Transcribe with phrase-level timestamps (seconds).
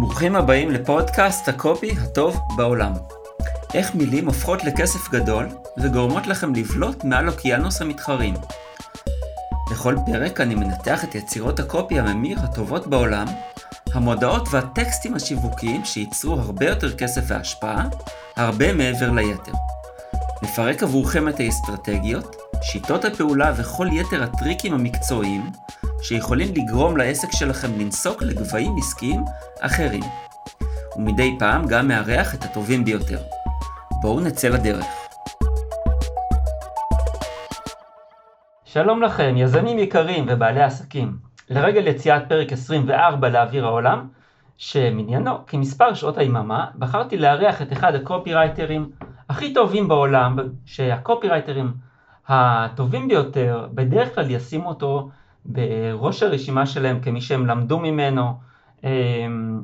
[0.00, 2.92] ברוכים הבאים לפודקאסט הקופי הטוב בעולם.
[3.74, 8.34] איך מילים הופכות לכסף גדול וגורמות לכם לבלוט מעל אוקיינוס המתחרים.
[9.70, 13.26] בכל פרק אני מנתח את יצירות הקופי הממיר הטובות בעולם,
[13.92, 17.88] המודעות והטקסטים השיווקיים שייצרו הרבה יותר כסף והשפעה,
[18.36, 19.52] הרבה מעבר ליתר.
[20.42, 25.50] נפרק עבורכם את האסטרטגיות, שיטות הפעולה וכל יתר הטריקים המקצועיים
[26.02, 29.24] שיכולים לגרום לעסק שלכם לנסוק לגבהים עסקיים
[29.60, 30.02] אחרים.
[30.96, 33.18] ומדי פעם גם מארח את הטובים ביותר.
[34.02, 34.84] בואו נצא לדרך.
[38.64, 41.16] שלום לכם, יזמים יקרים ובעלי עסקים.
[41.50, 44.08] לרגל יציאת פרק 24 לאוויר העולם,
[44.56, 48.90] שמניינו כמספר שעות היממה, בחרתי לארח את אחד הקופירייטרים
[49.28, 51.72] הכי טובים בעולם, שהקופירייטרים
[52.28, 55.08] הטובים ביותר בדרך כלל ישימו אותו
[55.48, 58.32] בראש הרשימה שלהם כמי שהם למדו ממנו,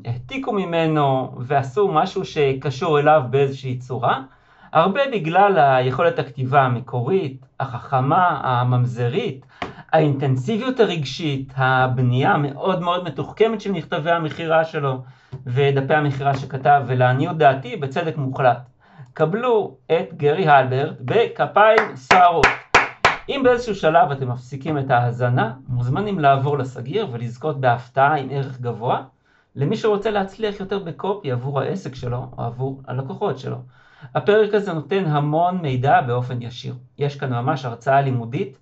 [0.04, 4.20] העתיקו ממנו ועשו משהו שקשור אליו באיזושהי צורה,
[4.72, 9.46] הרבה בגלל היכולת הכתיבה המקורית, החכמה, הממזרית,
[9.92, 15.02] האינטנסיביות הרגשית, הבנייה המאוד מאוד מתוחכמת של מכתבי המכירה שלו
[15.46, 18.58] ודפי המכירה שכתב, ולעניות דעתי, בצדק מוחלט.
[19.12, 22.46] קבלו את גרי הלברט בכפיים סוערות.
[23.28, 29.02] אם באיזשהו שלב אתם מפסיקים את ההאזנה, מוזמנים לעבור לסגיר ולזכות בהפתעה עם ערך גבוה,
[29.56, 33.56] למי שרוצה להצליח יותר בקופי עבור העסק שלו או עבור הלקוחות שלו.
[34.14, 36.74] הפרק הזה נותן המון מידע באופן ישיר.
[36.98, 38.58] יש כאן ממש הרצאה לימודית,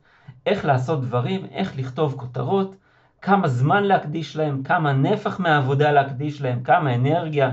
[0.46, 2.76] איך לעשות דברים, איך לכתוב כותרות,
[3.22, 7.50] כמה זמן להקדיש להם, כמה נפח מהעבודה להקדיש להם, כמה אנרגיה,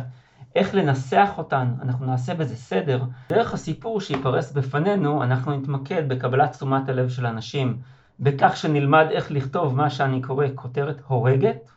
[0.56, 3.04] איך לנסח אותן, אנחנו נעשה בזה סדר.
[3.30, 7.78] דרך הסיפור שיפרס בפנינו, אנחנו נתמקד בקבלת תשומת הלב של אנשים,
[8.20, 11.72] בכך שנלמד איך לכתוב מה שאני קורא כותרת הורגת.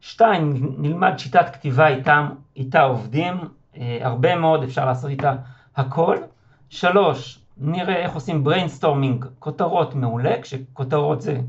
[0.00, 3.34] שתיים, נלמד שיטת כתיבה איתם, איתה עובדים,
[3.76, 5.34] אה, הרבה מאוד, אפשר לעשות איתה
[5.76, 6.16] הכל.
[6.68, 11.40] שלוש, נראה איך עושים brainstorming, כותרות מעולה, כשכותרות זה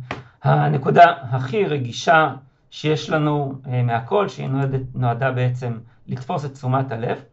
[0.44, 2.30] הנקודה הכי רגישה
[2.72, 5.78] שיש לנו אה, מהכל, שהיא נועדה, נועדה בעצם
[6.08, 7.24] לתפוס את תשומת הלב.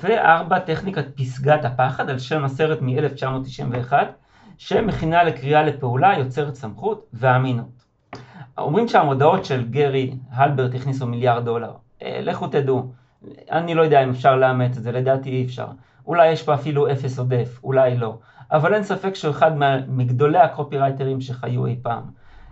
[0.00, 3.92] וארבע, טכניקת פסגת הפחד, על שם הסרט מ-1991,
[4.58, 7.84] שמכינה לקריאה לפעולה, יוצרת סמכות ואמינות.
[8.58, 11.72] אומרים שהמודעות של גרי הלברט הכניסו מיליארד דולר.
[12.02, 12.92] אה, לכו תדעו.
[13.50, 15.66] אני לא יודע אם אפשר לאמץ את זה, לדעתי אי אפשר.
[16.06, 18.18] אולי יש פה אפילו אפס עודף, אולי לא.
[18.52, 19.52] אבל אין ספק שהוא אחד
[19.88, 22.02] מגדולי הקופירייטרים שחיו אי פעם.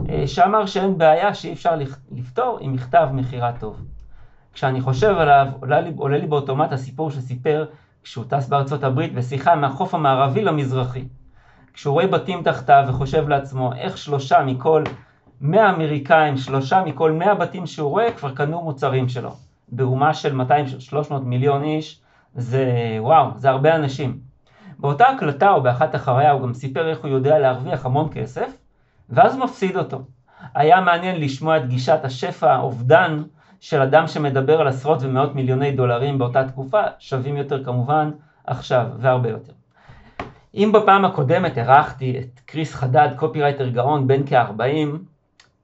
[0.09, 1.75] אה, שאמר שאין בעיה שאי אפשר
[2.11, 3.85] לפתור עם מכתב מכירה טוב.
[4.53, 7.67] כשאני חושב עליו, עולה לי, עולה לי באוטומט הסיפור שסיפר
[8.03, 11.05] כשהוא טס בארצות הברית בשיחה מהחוף המערבי למזרחי.
[11.73, 14.83] כשהוא רואה בתים תחתיו וחושב לעצמו איך שלושה מכל
[15.41, 19.31] 100 אמריקאים, שלושה מכל 100 בתים שהוא רואה כבר קנו מוצרים שלו.
[19.69, 20.41] באומה של
[21.11, 22.01] 200-300 מיליון איש,
[22.35, 22.67] זה
[22.99, 24.19] וואו, זה הרבה אנשים.
[24.79, 28.57] באותה הקלטה או באחת החוויה הוא גם סיפר איך הוא יודע להרוויח המון כסף,
[29.11, 30.03] ואז מפסיד אותו.
[30.55, 33.23] היה מעניין לשמוע את גישת השפע, האובדן
[33.63, 38.11] של אדם שמדבר על עשרות ומאות מיליוני דולרים באותה תקופה, שווים יותר כמובן
[38.45, 39.53] עכשיו, והרבה יותר.
[40.55, 44.97] אם בפעם הקודמת אירחתי את קריס חדד, קופירייטר גאון בן כ-40,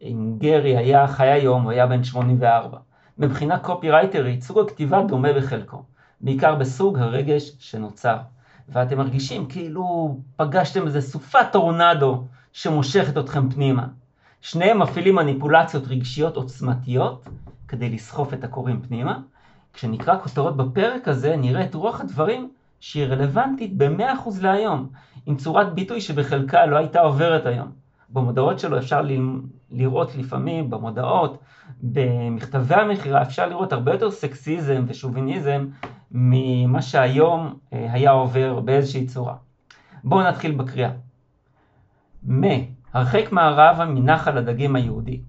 [0.02, 2.78] אם גרי היה חי היום, הוא היה בן 84.
[3.18, 5.82] מבחינה קופירייטרית, סוג הכתיבה דומה בחלקו,
[6.20, 8.16] בעיקר בסוג הרגש שנוצר.
[8.68, 13.86] ואתם מרגישים כאילו פגשתם איזה סופת טורנדו שמושכת אתכם פנימה.
[14.40, 17.24] שניהם מפעילים מניפולציות רגשיות עוצמתיות
[17.68, 19.20] כדי לסחוף את הקוראים פנימה.
[19.72, 24.88] כשנקרא כותרות בפרק הזה, נראה את רוח הדברים שהיא רלוונטית ב-100% להיום,
[25.26, 27.72] עם צורת ביטוי שבחלקה לא הייתה עוברת היום.
[28.10, 29.06] במודעות שלו אפשר
[29.70, 31.38] לראות לפעמים, במודעות,
[31.82, 35.66] במכתבי המכירה, אפשר לראות הרבה יותר סקסיזם ושוביניזם
[36.12, 39.34] ממה שהיום אה, היה עובר באיזושהי צורה.
[40.04, 40.90] בואו נתחיל בקריאה.
[42.28, 42.42] מ.
[42.92, 45.20] הרחק מערבה מנחל הדגים היהודי.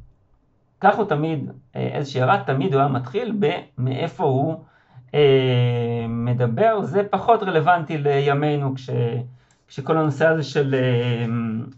[0.81, 4.63] כך הוא תמיד, אה, איזושהי הערה, תמיד הוא היה מתחיל במאיפה הוא
[5.13, 8.89] אה, מדבר, זה פחות רלוונטי לימינו כש,
[9.67, 11.25] כשכל הנושא הזה של אה,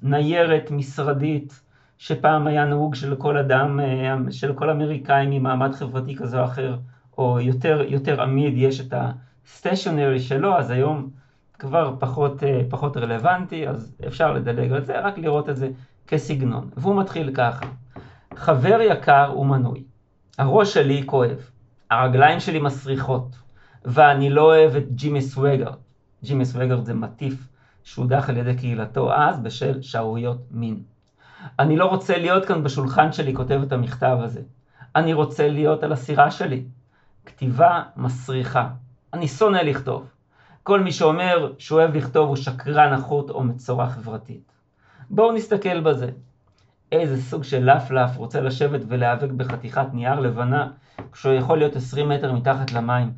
[0.02, 1.62] ניירת משרדית,
[1.98, 6.78] שפעם היה נהוג של כל אדם, אה, של כל אמריקאי ממעמד חברתי כזה או אחר,
[7.18, 8.94] או יותר, יותר עמיד, יש את
[9.46, 11.10] הסטיישנרי שלו, אז היום
[11.60, 15.70] כבר פחות, אה, פחות רלוונטי, אז אפשר לדלג על זה, רק לראות את זה
[16.08, 16.70] כסגנון.
[16.78, 17.66] והוא מתחיל ככה.
[18.36, 19.84] חבר יקר ומנוי,
[20.38, 21.50] הראש שלי כואב,
[21.92, 23.36] הרגליים שלי מסריחות,
[23.86, 25.76] ואני לא אוהב את ג'ימי סווגרד.
[26.24, 27.48] ג'ימי סווגרד זה מטיף
[27.84, 30.84] שהודח על ידי קהילתו אז בשל שערוריות מין.
[31.60, 34.42] אני לא רוצה להיות כאן בשולחן שלי כותב את המכתב הזה.
[34.96, 36.64] אני רוצה להיות על הסירה שלי.
[37.26, 38.70] כתיבה מסריחה.
[39.14, 40.10] אני שונא לכתוב.
[40.64, 44.52] כל מי שאומר שהוא אוהב לכתוב הוא שקרן נחות או מצורע חברתית.
[45.10, 46.10] בואו נסתכל בזה.
[46.92, 50.68] איזה סוג של לפלף רוצה לשבת ולהיאבק בחתיכת נייר לבנה
[51.12, 53.14] כשהוא יכול להיות 20 מטר מתחת למים,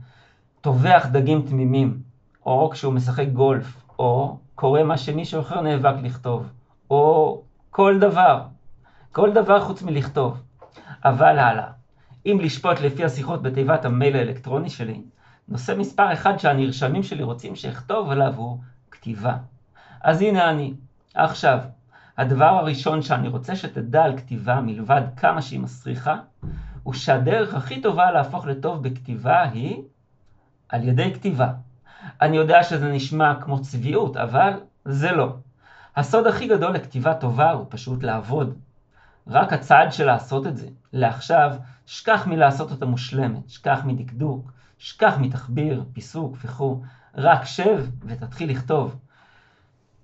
[0.62, 2.02] טובח דגים תמימים,
[2.46, 6.50] או כשהוא משחק גולף, או קורא מה שמישהו אחר נאבק לכתוב,
[6.90, 8.42] או כל דבר,
[9.12, 10.42] כל דבר חוץ מלכתוב.
[11.06, 11.68] אבל הלאה,
[12.25, 15.02] אם לשפוט לפי השיחות בתיבת המייל האלקטרוני שלי,
[15.48, 18.58] נושא מספר אחד שהנרשמים שלי רוצים שאכתוב עליו הוא
[18.92, 19.36] כתיבה.
[20.02, 20.74] אז הנה אני.
[21.14, 21.60] עכשיו,
[22.18, 26.15] הדבר הראשון שאני רוצה שתדע על כתיבה, מלבד כמה שהיא מסריחה,
[26.83, 29.81] הוא שהדרך הכי טובה להפוך לטוב בכתיבה היא
[30.69, 31.54] על ידי כתיבה.
[32.21, 34.54] אני יודע שזה נשמע כמו צביעות, אבל
[34.86, 35.36] זה לא.
[35.95, 38.57] הסוד הכי גדול לכתיבה טובה הוא פשוט לעבוד.
[39.27, 41.56] רק הצעד של לעשות את זה, לעכשיו,
[41.86, 46.81] שכח מלעשות אותה מושלמת, שכח מדקדוק, שכח מתחביר, פיסוק וכו',
[47.15, 48.95] רק שב ותתחיל לכתוב.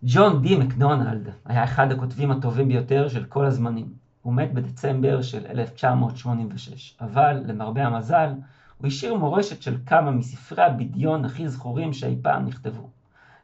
[0.03, 3.93] ג'ון די מקדונלד היה אחד הכותבים הטובים ביותר של כל הזמנים.
[4.21, 8.29] הוא מת בדצמבר של 1986, אבל למרבה המזל,
[8.77, 12.89] הוא השאיר מורשת של כמה מספרי הבדיון הכי זכורים שאי פעם נכתבו.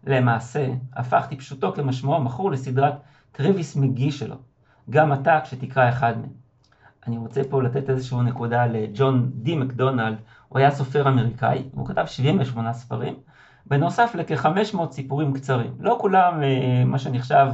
[0.03, 2.93] למעשה, הפכתי פשוטו כמשמעו מכור לסדרת
[3.31, 4.35] טרוויס מגי שלו,
[4.89, 6.29] גם אתה כשתקרא אחד מהם.
[7.07, 10.17] אני רוצה פה לתת איזושהי נקודה לג'ון די מקדונלד,
[10.47, 13.15] הוא היה סופר אמריקאי, הוא כתב 78 ספרים,
[13.67, 15.71] בנוסף לכ-500 סיפורים קצרים.
[15.79, 17.47] לא כולם אה, מה שנחשב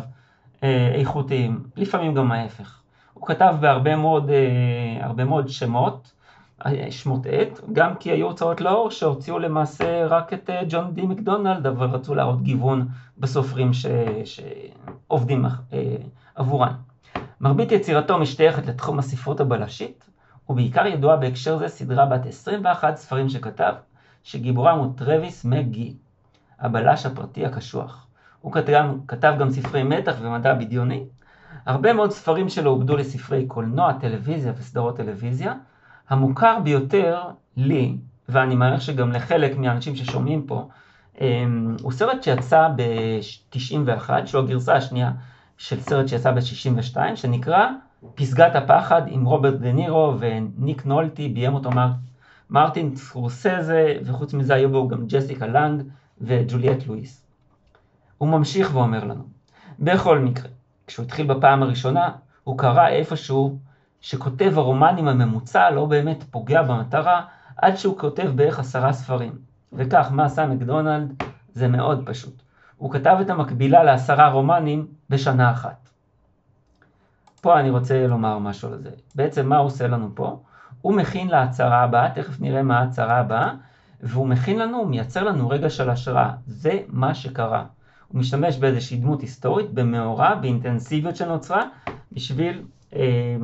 [0.64, 2.82] אה, איכותיים, לפעמים גם ההפך.
[3.14, 6.12] הוא כתב בהרבה מאוד, אה, הרבה מאוד שמות,
[6.90, 11.90] שמות עט, גם כי היו הוצאות לאור שהוציאו למעשה רק את ג'ון די מקדונלד, אבל
[11.90, 12.88] רצו להראות גיוון
[13.18, 13.86] בסופרים ש...
[14.26, 15.46] שעובדים
[16.36, 16.74] עבורן.
[17.42, 20.10] מרבית יצירתו משתייכת לתחום הספרות הבלשית,
[20.50, 23.74] ובעיקר ידועה בהקשר זה סדרה בת 21 ספרים שכתב,
[24.24, 25.96] שגיבורם הוא טרוויס מגי,
[26.60, 28.08] הבלש הפרטי הקשוח.
[28.42, 31.04] הוא כתב, כתב גם ספרי מתח ומדע בדיוני.
[31.66, 35.54] הרבה מאוד ספרים שלו עובדו לספרי קולנוע, טלוויזיה וסדרות טלוויזיה.
[36.10, 37.22] המוכר ביותר
[37.58, 37.98] לי,
[38.30, 40.70] ואני מעריך שגם לחלק מהאנשים ששומעים פה,
[41.22, 45.12] אמ, הוא סרט שיצא ב-91, שהוא הגרסה השנייה
[45.58, 47.68] של סרט שיצא ב-62, שנקרא
[48.16, 51.92] פסגת הפחד עם רוברט דה נירו וניק נולטי, ביים אותו מר...
[52.52, 55.84] מרטין סקורסזה, וחוץ מזה היו בו גם ג'סיקה לנג
[56.22, 57.26] וג'וליאט לואיס.
[58.18, 59.24] הוא ממשיך ואומר לנו,
[59.80, 60.50] בכל מקרה,
[60.88, 62.12] כשהוא התחיל בפעם הראשונה,
[62.44, 63.58] הוא קרא איפשהו
[64.02, 67.22] שכותב הרומנים הממוצע לא באמת פוגע במטרה,
[67.58, 69.32] עד שהוא כותב בערך עשרה ספרים.
[69.74, 71.24] וכך, מה עשה מקדונלד?
[71.54, 72.42] זה מאוד פשוט.
[72.78, 75.90] הוא כתב את המקבילה לעשרה רומנים בשנה אחת.
[77.42, 78.90] פה אני רוצה לומר משהו על זה.
[79.16, 80.40] בעצם מה הוא עושה לנו פה?
[80.82, 83.54] הוא מכין להצהרה הבאה, תכף נראה מה ההצהרה הבאה,
[84.04, 86.32] והוא מכין לנו, הוא מייצר לנו רגע של השראה.
[86.46, 87.66] זה מה שקרה.
[88.08, 91.64] הוא משתמש באיזושהי דמות היסטורית, במאורע, באינטנסיביות שנוצרה,
[92.12, 92.62] בשביל
[92.96, 93.36] אה,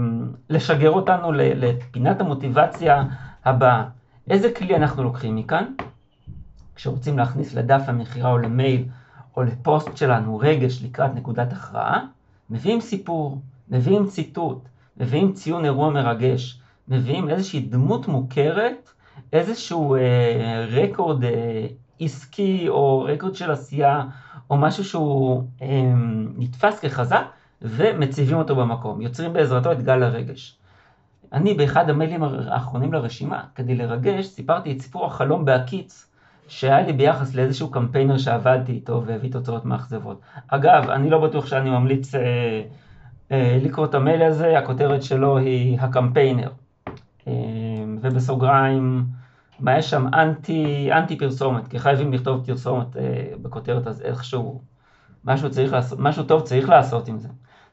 [0.49, 3.03] לשגר אותנו לפינת המוטיבציה
[3.45, 3.83] הבאה.
[4.29, 5.65] איזה כלי אנחנו לוקחים מכאן?
[6.75, 8.85] כשרוצים להכניס לדף המכירה או למייל
[9.37, 12.05] או לפוסט שלנו רגש לקראת נקודת הכרעה,
[12.49, 14.67] מביאים סיפור, מביאים ציטוט,
[14.97, 18.89] מביאים ציון אירוע מרגש, מביאים איזושהי דמות מוכרת,
[19.33, 21.67] איזשהו אה, רקורד אה,
[21.99, 24.03] עסקי או רקורד של עשייה
[24.49, 25.67] או משהו שהוא אה,
[26.37, 27.23] נתפס כחזק
[27.61, 30.57] ומציבים אותו במקום, יוצרים בעזרתו את גל הרגש.
[31.33, 36.07] אני באחד המיילים האחרונים לרשימה, כדי לרגש, סיפרתי את סיפור החלום בהקיץ
[36.47, 40.21] שהיה לי ביחס לאיזשהו קמפיינר שעבדתי איתו והביא תוצאות מאכזבות.
[40.47, 42.61] אגב, אני לא בטוח שאני ממליץ אה,
[43.31, 46.49] אה, לקרוא את המייל הזה, הכותרת שלו היא הקמפיינר.
[47.27, 47.33] אה,
[48.01, 49.05] ובסוגריים,
[49.59, 50.07] מה יש שם?
[50.13, 54.61] אנטי, אנטי פרסומת, כי חייבים לכתוב פרסומת אה, בכותרת, אז איכשהו,
[55.25, 57.27] משהו, צריך לעשות, משהו טוב צריך לעשות עם זה.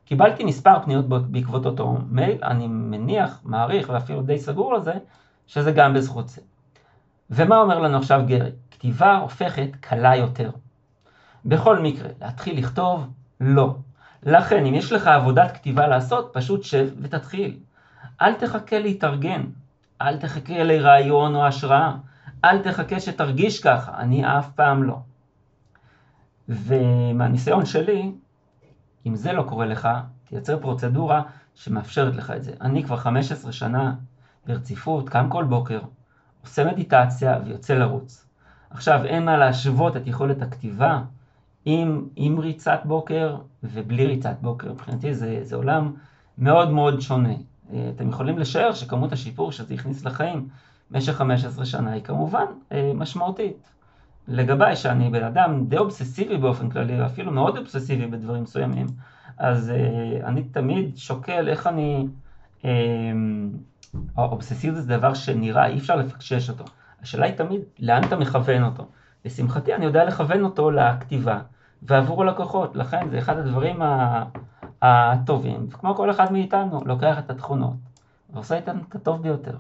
[0.05, 4.93] קיבלתי מספר פניות בעקבות אותו מייל, אני מניח, מעריך ואפילו די סגור על זה,
[5.47, 6.41] שזה גם בזכות זה.
[7.31, 8.51] ומה אומר לנו עכשיו גרי?
[8.71, 10.51] כתיבה הופכת קלה יותר.
[11.45, 13.07] בכל מקרה, להתחיל לכתוב?
[13.41, 13.75] לא.
[14.23, 17.57] לכן, אם יש לך עבודת כתיבה לעשות, פשוט שב ותתחיל.
[18.23, 19.43] אל תחכה להתארגן,
[20.03, 21.95] אל תחכה לרעיון או השראה,
[22.45, 24.99] אל תחכה שתרגיש ככה, אני אף פעם לא.
[26.49, 28.13] ומהניסיון שלי,
[29.07, 29.89] אם זה לא קורה לך,
[30.29, 31.23] תייצר פרוצדורה
[31.55, 32.53] שמאפשרת לך את זה.
[32.61, 33.95] אני כבר 15 שנה
[34.47, 35.81] ברציפות, קם כל בוקר,
[36.43, 38.27] עושה מדיטציה ויוצא לרוץ.
[38.71, 41.03] עכשיו, אין מה להשוות את יכולת הכתיבה
[41.65, 44.73] עם, עם ריצת בוקר ובלי ריצת בוקר.
[44.73, 45.93] מבחינתי זה, זה עולם
[46.39, 47.35] מאוד מאוד שונה.
[47.73, 50.49] אה, אתם יכולים לשער שכמות השיפור שזה הכניס לחיים
[50.91, 53.71] במשך 15 שנה היא כמובן אה, משמעותית.
[54.29, 58.87] לגביי, שאני בן אדם די אובססיבי באופן כללי, ואפילו מאוד אובססיבי בדברים מסוימים,
[59.39, 62.07] אז אה, אני תמיד שוקל איך אני...
[64.17, 66.65] האובססיביות זה דבר שנראה, אי אפשר לפקשש אותו.
[67.03, 68.87] השאלה היא תמיד, לאן אתה מכוון אותו?
[69.25, 71.41] לשמחתי, אני יודע לכוון אותו לכתיבה
[71.83, 73.83] ועבור הלקוחות, לכן זה אחד הדברים
[74.87, 77.75] הטובים, וכמו כל אחד מאיתנו, לוקח את התכונות
[78.33, 79.57] ועושה איתנו את הטוב ביותר.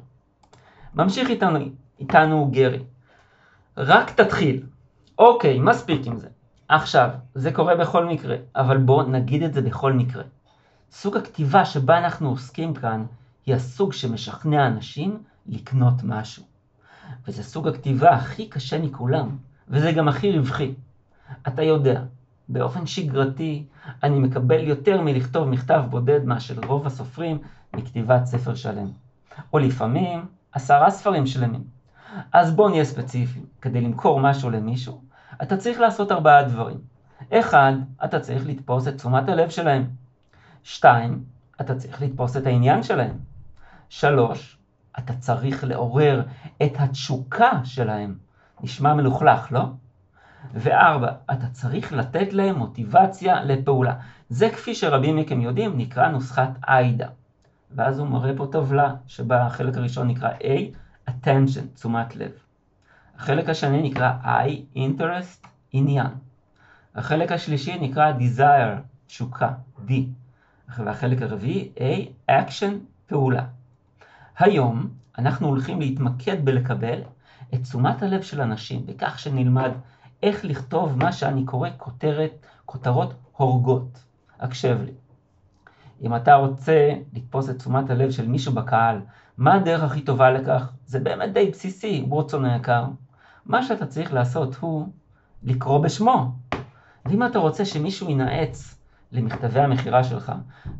[0.94, 1.58] ממשיך איתנו,
[2.00, 2.82] איתנו גרי.
[3.76, 4.62] רק תתחיל.
[5.18, 6.28] אוקיי, מספיק עם זה.
[6.68, 10.22] עכשיו, זה קורה בכל מקרה, אבל בואו נגיד את זה בכל מקרה.
[10.90, 13.04] סוג הכתיבה שבה אנחנו עוסקים כאן,
[13.46, 16.42] היא הסוג שמשכנע אנשים לקנות משהו.
[17.28, 19.36] וזה סוג הכתיבה הכי קשה מכולם,
[19.68, 20.74] וזה גם הכי רווחי.
[21.48, 22.02] אתה יודע,
[22.48, 23.64] באופן שגרתי
[24.02, 27.38] אני מקבל יותר מלכתוב מכתב בודד מאשר רוב הסופרים
[27.74, 28.90] מכתיבת ספר שלם.
[29.52, 31.64] או לפעמים עשרה ספרים שלמים.
[32.32, 33.46] אז בוא נהיה ספציפיים.
[33.60, 35.02] כדי למכור משהו למישהו,
[35.42, 36.78] אתה צריך לעשות ארבעה דברים.
[37.32, 37.72] אחד,
[38.04, 39.86] אתה צריך לתפוס את תשומת הלב שלהם.
[40.62, 41.24] שתיים,
[41.60, 43.18] אתה צריך לתפוס את העניין שלהם.
[43.88, 44.58] שלוש,
[44.98, 46.22] אתה צריך לעורר
[46.62, 48.14] את התשוקה שלהם.
[48.60, 49.64] נשמע מלוכלך, לא?
[50.54, 53.94] וארבע, אתה צריך לתת להם מוטיבציה לפעולה.
[54.28, 57.08] זה כפי שרבים מכם יודעים, נקרא נוסחת איידה.
[57.70, 60.76] ואז הוא מראה פה טבלה, שבה החלק הראשון נקרא A,
[61.10, 62.30] attention, תשומת לב.
[63.18, 66.06] החלק השני נקרא I, interest, עניין.
[66.94, 69.50] החלק השלישי נקרא desire, תשוקה,
[69.88, 69.92] D.
[70.78, 72.72] והחלק הרביעי, A, action,
[73.06, 73.44] פעולה.
[74.38, 77.00] היום אנחנו הולכים להתמקד בלקבל
[77.54, 79.70] את תשומת הלב של אנשים, בכך שנלמד
[80.24, 84.04] איך לכתוב מה שאני קורא כותרת, כותרות הורגות.
[84.40, 84.92] הקשב לי.
[86.02, 89.00] אם אתה רוצה לתפוס את תשומת הלב של מישהו בקהל,
[89.38, 90.72] מה הדרך הכי טובה לכך?
[90.86, 92.84] זה באמת די בסיסי, ווטסון היקר.
[93.46, 94.88] מה שאתה צריך לעשות הוא
[95.42, 96.32] לקרוא בשמו.
[97.06, 98.78] ואם אתה רוצה שמישהו ינאץ
[99.12, 100.32] למכתבי המכירה שלך,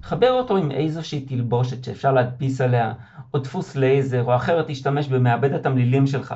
[0.03, 2.93] חבר אותו עם איזושהי תלבושת שאפשר להדפיס עליה,
[3.35, 6.35] או דפוס לייזר, או אחרת תשתמש במעבד התמלילים שלך,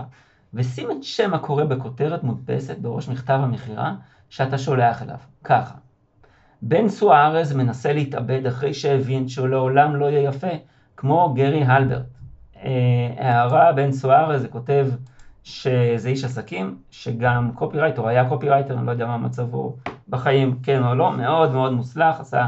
[0.55, 3.95] ושים את שם הקורא בכותרת מודפסת בראש מכתב המכירה
[4.31, 5.19] שאתה שולח אליו.
[5.45, 5.75] ככה.
[6.63, 10.47] בן סוארז מנסה להתאבד אחרי שהבין שהוא לעולם לא יהיה יפה,
[10.97, 12.07] כמו גרי הלברט.
[12.65, 12.71] אה,
[13.19, 14.87] הערה בן סוארז, זה כותב
[15.45, 19.77] שזה איש עסקים, שגם קופירייטר, היה קופירייטר, אני לא יודע מה מצבו
[20.09, 22.47] בחיים, כן או לא, מאוד מאוד מוצלח, עשה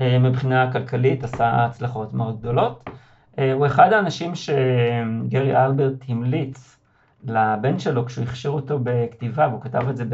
[0.00, 2.90] אה, מבחינה כלכלית, עשה הצלחות מאוד גדולות.
[3.38, 6.79] אה, הוא אחד האנשים שגרי הלברט המליץ
[7.24, 10.04] לבן שלו כשהוא הכשיר אותו בכתיבה, והוא כתב את זה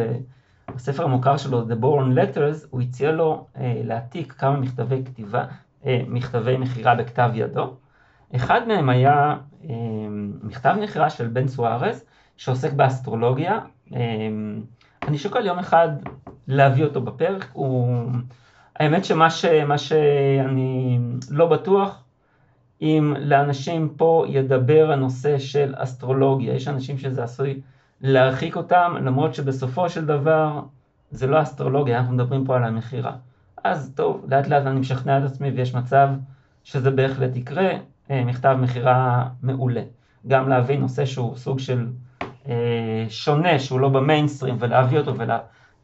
[0.74, 5.44] בספר המוכר שלו, The Boron Letters, הוא הציע לו אה, להעתיק כמה מכתבי כתיבה,
[5.86, 7.76] אה, מכתבי מכירה בכתב ידו.
[8.36, 9.74] אחד מהם היה אה,
[10.42, 12.04] מכתב מכירה של בן סוארז,
[12.36, 13.58] שעוסק באסטרולוגיה.
[13.94, 14.00] אה,
[15.08, 15.88] אני שוקל יום אחד
[16.48, 17.46] להביא אותו בפרק.
[17.52, 18.06] הוא...
[18.76, 19.46] האמת שמה ש...
[19.76, 20.98] שאני
[21.30, 22.02] לא בטוח,
[22.82, 26.54] אם לאנשים פה ידבר הנושא של אסטרולוגיה.
[26.54, 27.60] יש אנשים שזה עשוי
[28.00, 30.60] להרחיק אותם, למרות שבסופו של דבר
[31.10, 33.12] זה לא אסטרולוגיה, אנחנו מדברים פה על המכירה.
[33.64, 36.08] אז טוב, לאט לאט אני משכנע את עצמי ויש מצב
[36.64, 37.70] שזה בהחלט יקרה,
[38.10, 39.82] אה, מכתב מכירה מעולה.
[40.26, 41.86] גם להביא נושא שהוא סוג של
[42.48, 45.14] אה, שונה, שהוא לא במיינסטרים, ולהביא אותו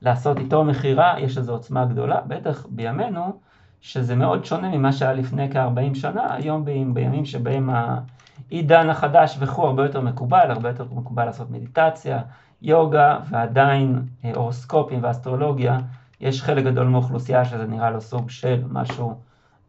[0.03, 3.41] ולעשות איתו מכירה, יש לזה עוצמה גדולה, בטח בימינו.
[3.83, 9.83] שזה מאוד שונה ממה שהיה לפני כ-40 שנה, היום בימים שבהם העידן החדש וכו' הרבה
[9.83, 12.23] יותר מקובל, הרבה יותר מקובל לעשות מדיטציה,
[12.62, 15.79] יוגה ועדיין אה, אורוסקופים ואסטרולוגיה,
[16.21, 19.15] יש חלק גדול מאוכלוסייה שזה נראה לו סוג של משהו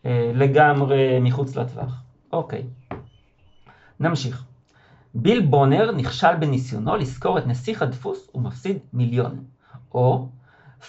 [0.05, 2.01] אה, לגמרי מחוץ לטווח.
[2.33, 2.63] אוקיי,
[3.99, 4.45] נמשיך.
[5.15, 9.43] ביל בונר נכשל בניסיונו לזכור את נסיך הדפוס ומפסיד מיליון.
[9.93, 10.27] או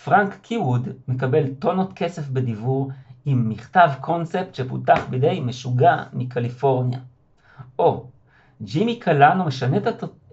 [0.04, 2.90] פרנק קיווד מקבל טונות כסף בדיבור
[3.26, 6.99] עם מכתב קונספט שפותח בידי משוגע מקליפורניה.
[7.78, 8.07] או
[8.62, 9.76] ג'ימי קלאנו משנה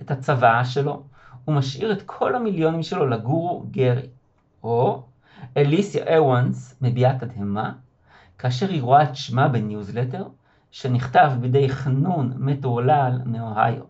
[0.01, 1.03] את הצוואה שלו
[1.47, 4.07] ומשאיר את כל המיליונים שלו לגורו גרי.
[4.63, 5.03] או
[5.57, 7.73] אליסיה אוונס מביעה תדהמה
[8.37, 10.27] כאשר היא רואה את שמה בניוזלטר
[10.71, 13.83] שנכתב בידי חנון מטורלל מאוהיו.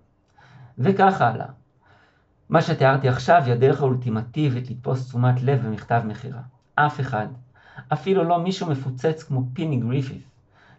[0.77, 1.47] וכך הלאה.
[2.49, 6.41] מה שתיארתי עכשיו היא הדרך האולטימטיבית לתפוס תשומת לב במכתב מכירה.
[6.75, 7.27] אף אחד
[7.93, 10.23] אפילו לא מישהו מפוצץ כמו פיני גריפיס,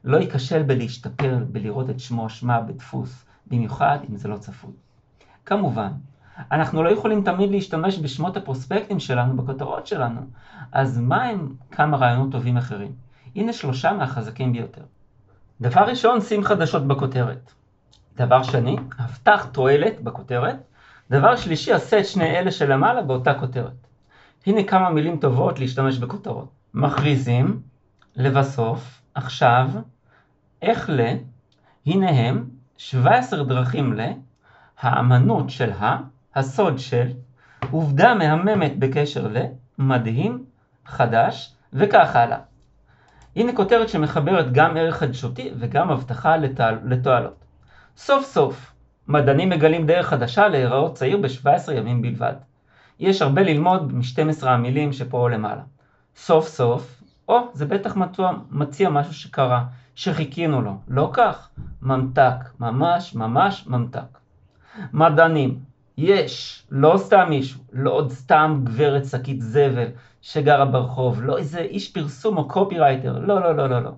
[0.04, 4.72] לא ייכשל בלהשתפר בלראות את שמו או שמה בדפוס, במיוחד אם זה לא צפוי.
[5.46, 5.90] כמובן,
[6.52, 10.20] אנחנו לא יכולים תמיד להשתמש בשמות הפרוספקטים שלנו בכותרות שלנו,
[10.72, 12.92] אז מה הם כמה רעיונות טובים אחרים?
[13.36, 14.82] הנה שלושה מהחזקים ביותר.
[15.60, 17.52] דבר ראשון, שים חדשות בכותרת.
[18.16, 20.56] דבר שני, הבטח תועלת בכותרת.
[21.10, 23.86] דבר שלישי, עשה את שני אלה שלמעלה באותה כותרת.
[24.46, 26.61] הנה כמה מילים טובות להשתמש בכותרות.
[26.74, 27.60] מכריזים,
[28.16, 29.70] לבסוף, עכשיו,
[30.62, 31.00] איך ל,
[31.86, 32.44] הנה הם,
[32.76, 34.00] 17 דרכים ל,
[34.80, 35.96] האמנות של ה,
[36.34, 37.06] הסוד של,
[37.70, 39.36] עובדה מהממת בקשר ל,
[39.78, 40.44] מדהים,
[40.86, 42.38] חדש, וכך הלאה.
[43.36, 46.36] הנה כותרת שמחברת גם ערך חדשותי וגם הבטחה
[46.84, 47.44] לתועלות.
[47.96, 48.72] סוף סוף,
[49.08, 52.34] מדענים מגלים דרך חדשה להיראות צעיר ב-17 ימים בלבד.
[53.00, 55.62] יש הרבה ללמוד מ-12 המילים שפה למעלה.
[56.16, 59.64] סוף סוף, או, זה בטח מציע, מציע משהו שקרה,
[59.94, 60.76] שחיכינו לו.
[60.88, 61.48] לא כך,
[61.82, 64.18] ממתק, ממש ממש ממתק.
[64.92, 65.58] מדענים,
[65.98, 69.88] יש, לא סתם מישהו, לא עוד סתם גברת שקית זבל
[70.22, 73.90] שגרה ברחוב, לא איזה איש פרסום או קופירייטר, לא, לא, לא, לא, לא.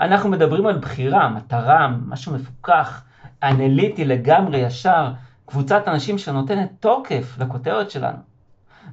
[0.00, 3.04] אנחנו מדברים על בחירה, מטרה, משהו מפוקח,
[3.42, 5.12] אנליטי לגמרי, ישר,
[5.46, 8.18] קבוצת אנשים שנותנת תוקף לכותרת שלנו.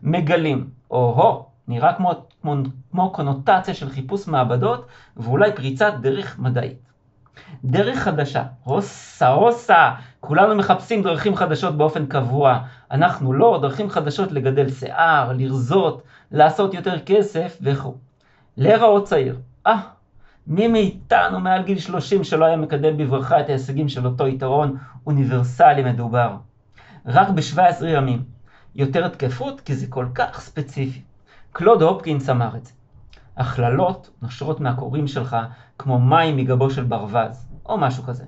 [0.04, 2.12] מגלים, או-הו, נראה כמו,
[2.42, 2.56] כמו,
[2.92, 4.86] כמו קונוטציה של חיפוש מעבדות,
[5.18, 6.78] ואולי פריצת דרך מדעית.
[7.64, 12.60] דרך חדשה, הוסה הוסה, כולנו מחפשים דרכים חדשות באופן קבוע.
[12.92, 17.96] אנחנו לא, דרכים חדשות לגדל שיער, לרזות, לעשות יותר כסף וכו'.
[18.58, 19.40] להיראות צעיר.
[19.68, 19.80] אה,
[20.48, 25.84] מי מאיתנו מעל גיל 30 שלא היה מקדם בברכה את ההישגים של אותו יתרון אוניברסלי
[25.84, 26.36] מדובר?
[27.06, 28.24] רק ב-17 ימים.
[28.76, 31.09] יותר תקפות כי זה כל כך ספציפי.
[31.60, 32.72] קלוד הופקינס אמר את זה.
[33.38, 35.38] הכללות נושרות מהקוראים שלך
[35.78, 38.24] כמו מים מגבו של ברווז, או משהו כזה.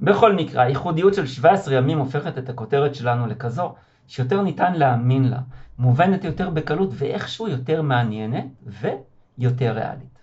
[0.00, 3.74] בכל מקרה, הייחודיות של 17 ימים הופכת את הכותרת שלנו לכזו
[4.06, 5.38] שיותר ניתן להאמין לה,
[5.78, 10.18] מובנת יותר בקלות ואיכשהו יותר מעניינת ויותר ריאלית.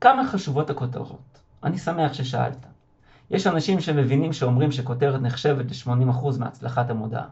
[0.00, 1.40] כמה חשובות הכותרות?
[1.62, 2.66] אני שמח ששאלת.
[3.30, 7.26] יש אנשים שמבינים שאומרים שכותרת נחשבת ל-80% מהצלחת המודעה.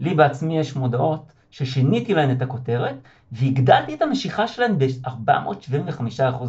[0.00, 2.94] לי בעצמי יש מודעות ששיניתי להן את הכותרת
[3.32, 6.44] והגדלתי את המשיכה שלהן ב-475%.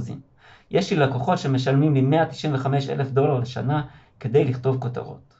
[0.71, 3.83] יש לי לקוחות שמשלמים לי 195 אלף דולר לשנה
[4.19, 5.33] כדי לכתוב כותרות.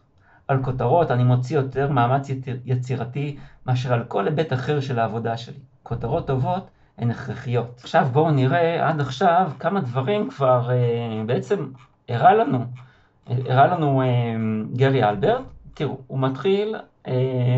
[0.48, 2.28] על כותרות אני מוציא יותר מאמץ
[2.66, 5.60] יצירתי מאשר על כל היבט אחר של העבודה שלי.
[5.84, 7.80] כותרות טובות הן הכרחיות.
[7.82, 11.68] עכשיו בואו נראה עד עכשיו כמה דברים כבר אה, בעצם
[12.10, 12.66] הראה לנו,
[13.28, 14.08] הראה לנו אה,
[14.76, 15.42] גרי אלברט.
[15.74, 16.82] תראו, הוא מתחיל, אה,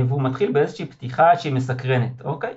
[0.07, 2.53] והוא מתחיל באיזושהי פתיחה שהיא מסקרנת, אוקיי?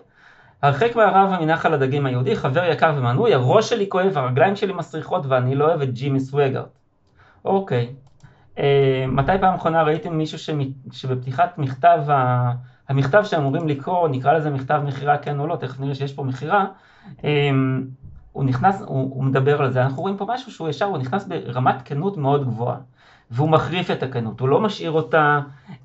[0.62, 5.54] הרחק מהרב מנחל הדגים היהודי, חבר יקר ומנוי, הראש שלי כואב, הרגליים שלי מסריחות ואני
[5.54, 6.68] לא אוהב את ג'ימי סווגארט.
[7.44, 7.94] אוקיי.
[8.58, 12.52] אה, מתי פעם אחרונה ראיתם מישהו שמת, שבפתיחת מכתב, ה,
[12.88, 16.66] המכתב שאמורים לקרוא, נקרא לזה מכתב מכירה כן או לא, תכף נראה שיש פה מכירה,
[17.24, 17.50] אה,
[18.32, 21.24] הוא נכנס, הוא, הוא מדבר על זה, אנחנו רואים פה משהו שהוא ישר, הוא נכנס
[21.24, 22.76] ברמת כנות מאוד גבוהה.
[23.34, 25.40] והוא מחריף את הכנות, הוא לא משאיר אותה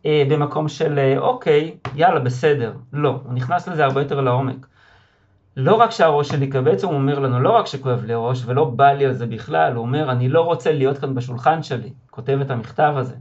[0.06, 2.74] אה, במקום של אה, אוקיי, יאללה, בסדר.
[2.94, 4.68] לא, הוא נכנס לזה הרבה יותר לעומק.
[5.58, 8.92] לא רק שהראש שלי כבד, הוא אומר לנו, לא רק שכואב לי ראש ולא בא
[8.92, 12.52] לי על זה בכלל, הוא אומר, אני לא רוצה להיות כאן בשולחן שלי, כותב את
[12.52, 13.16] המכתב הזה.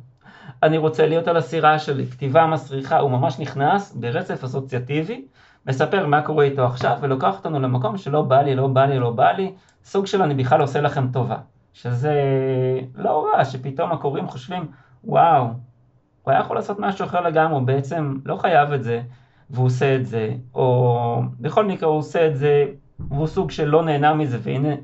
[0.62, 5.24] אני רוצה להיות על הסירה שלי, כתיבה מסריחה, הוא ממש נכנס ברצף אסוציאטיבי,
[5.66, 9.10] מספר מה קורה איתו עכשיו, ולוקח אותנו למקום שלא בא לי, לא בא לי, לא
[9.10, 9.52] בא לי,
[9.84, 11.36] סוג של אני בכלל עושה לכם טובה.
[11.82, 12.14] שזה
[12.94, 14.66] לא רע, שפתאום הקוראים חושבים,
[15.04, 15.44] וואו,
[16.22, 19.02] הוא היה יכול לעשות משהו אחר לגמרי, הוא בעצם לא חייב את זה,
[19.50, 22.66] והוא עושה את זה, או בכל מקרה הוא עושה את זה,
[23.10, 24.74] והוא סוג של לא נהנה מזה, והנה,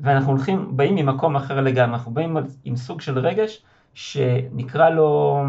[0.00, 3.62] ואנחנו הולכים, באים ממקום אחר לגמרי, אנחנו באים עם סוג של רגש,
[3.94, 5.40] שנקרא לו,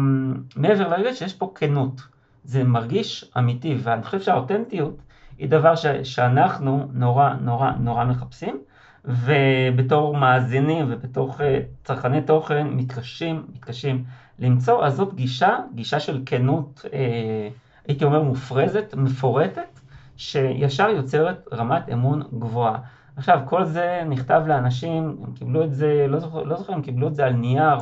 [0.56, 2.00] מעבר לרגש, יש פה כנות.
[2.44, 4.96] זה מרגיש אמיתי, ואני חושב שהאותנטיות
[5.38, 8.58] היא דבר ש, שאנחנו נורא נורא נורא מחפשים.
[9.06, 14.04] ובתור מאזינים ובתור אה, צרכני תוכן מתקשים, מתקשים
[14.38, 17.48] למצוא, אז זאת גישה, גישה של כנות, אה,
[17.88, 19.80] הייתי אומר מופרזת, מפורטת,
[20.16, 22.78] שישר יוצרת רמת אמון גבוהה.
[23.16, 27.08] עכשיו, כל זה נכתב לאנשים, הם קיבלו את זה, לא זוכר, לא זוכר הם קיבלו
[27.08, 27.78] את זה על נייר,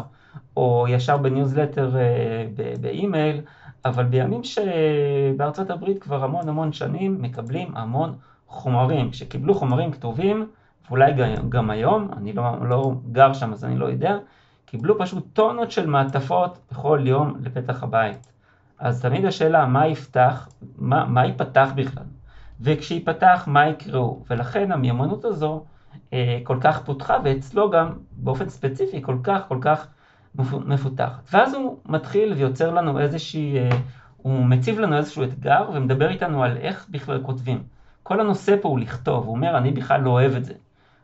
[0.57, 2.47] או ישר בניוזלטר אה,
[2.81, 3.41] באימייל,
[3.85, 8.15] אבל בימים שבארצות הברית כבר המון המון שנים מקבלים המון
[8.47, 9.11] חומרים.
[9.11, 10.47] כשקיבלו חומרים כתובים,
[10.89, 11.13] ואולי
[11.49, 14.19] גם היום, אני לא, לא גר שם אז אני לא יודע,
[14.65, 18.33] קיבלו פשוט טונות של מעטפות בכל יום לפתח הבית.
[18.79, 22.05] אז תמיד השאלה מה יפתח, מה, מה ייפתח בכלל,
[22.61, 25.65] וכשייפתח מה יקראו, ולכן המיומנות הזו
[26.13, 29.87] אה, כל כך פותחה, ואצלו גם באופן ספציפי כל כך כל כך
[30.65, 31.29] מפותחת.
[31.33, 33.69] ואז הוא מתחיל ויוצר לנו איזושהי, אה,
[34.17, 37.63] הוא מציב לנו איזשהו אתגר ומדבר איתנו על איך בכלל כותבים.
[38.03, 40.55] כל הנושא פה הוא לכתוב, הוא אומר אני בכלל לא אוהב את זה.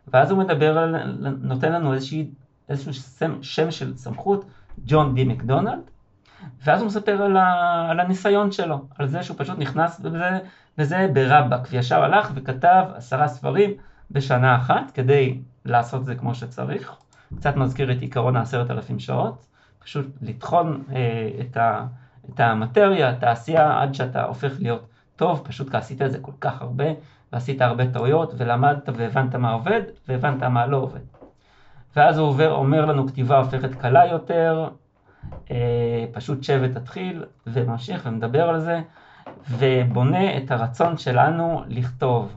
[0.09, 0.97] ואז הוא מדבר על,
[1.43, 2.31] נותן לנו איזושהי,
[2.69, 4.45] איזשהו שם, שם של סמכות
[4.87, 5.81] ג'ון די מקדונלד,
[6.65, 10.39] ואז הוא מספר על, ה, על הניסיון שלו, על זה שהוא פשוט נכנס בזה,
[10.79, 13.71] בזה ברבאק, וישר הלך וכתב עשרה ספרים
[14.11, 16.97] בשנה אחת כדי לעשות זה כמו שצריך.
[17.37, 19.47] קצת מזכיר את עיקרון העשרת אלפים שעות,
[19.79, 21.87] פשוט לטחון אה, את, ה,
[22.31, 24.87] את המטריה, את העשייה, עד שאתה הופך להיות
[25.17, 26.85] טוב, פשוט כי עשית את זה כל כך הרבה,
[27.33, 31.01] ועשית הרבה טעויות, ולמדת והבנת מה עובד, והבנת מה לא עובד.
[31.97, 34.69] ואז הוא עובר, אומר לנו כתיבה הופכת קלה יותר,
[35.51, 38.81] אה, פשוט שב ותתחיל, וממשיך ומדבר על זה,
[39.51, 42.37] ובונה את הרצון שלנו לכתוב.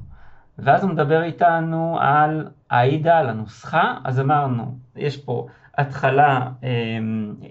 [0.59, 6.69] ואז הוא מדבר איתנו על העידה, על הנוסחה, אז אמרנו, יש פה התחלה אה,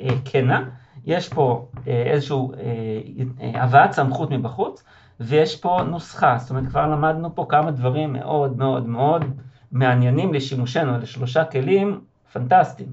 [0.01, 0.65] אה, כנה,
[1.05, 4.85] יש פה אה, איזושהי אה, אה, הבאת סמכות מבחוץ,
[5.21, 9.25] ויש פה נוסחה, זאת אומרת כבר למדנו פה כמה דברים מאוד מאוד מאוד
[9.73, 12.01] מעניינים לשימושנו, לשלושה כלים
[12.33, 12.89] פנטסטיים.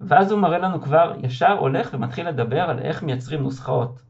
[0.00, 4.02] ואז הוא מראה לנו כבר, ישר הולך ומתחיל לדבר על איך מייצרים נוסחאות.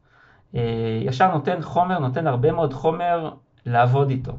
[0.55, 3.31] אה, ישר נותן חומר, נותן הרבה מאוד חומר
[3.65, 4.33] לעבוד איתו.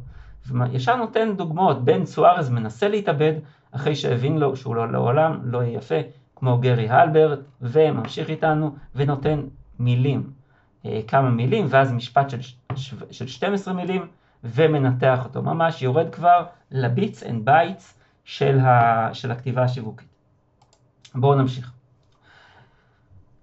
[0.72, 3.32] ישר נותן דוגמאות, בן סוארז מנסה להתאבד
[3.72, 5.94] אחרי שהבין לו שהוא לא, לעולם לא יהיה יפה,
[6.36, 9.40] כמו גרי הלברט, וממשיך איתנו ונותן
[9.78, 10.30] מילים.
[10.86, 12.38] אה, כמה מילים, ואז משפט של,
[13.10, 14.06] של 12 מילים,
[14.44, 15.42] ומנתח אותו.
[15.42, 20.08] ממש יורד כבר ל bits and bytes של, ה, של הכתיבה השיווקית.
[21.14, 21.72] בואו נמשיך.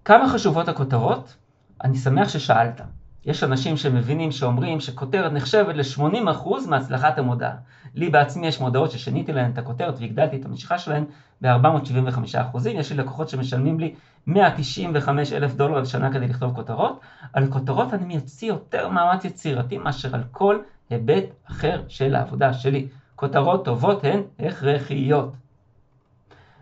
[0.05, 1.35] כמה חשובות הכותרות?
[1.83, 2.81] אני שמח ששאלת.
[3.27, 7.55] יש אנשים שמבינים שאומרים שכותרת נחשבת ל-80% מהצלחת המודעה.
[7.95, 11.05] לי בעצמי יש מודעות ששיניתי להן את הכותרת והגדלתי את המשיכה שלהן
[11.41, 12.69] ב-475%.
[12.69, 13.93] יש לי לקוחות שמשלמים לי
[14.27, 16.99] 195 אלף דולר לשנה כדי לכתוב כותרות.
[17.33, 20.59] על כותרות אני מייציא יותר מאמץ יצירתי מאשר על כל
[20.89, 22.87] היבט אחר של העבודה שלי.
[23.15, 25.33] כותרות טובות הן הכרחיות.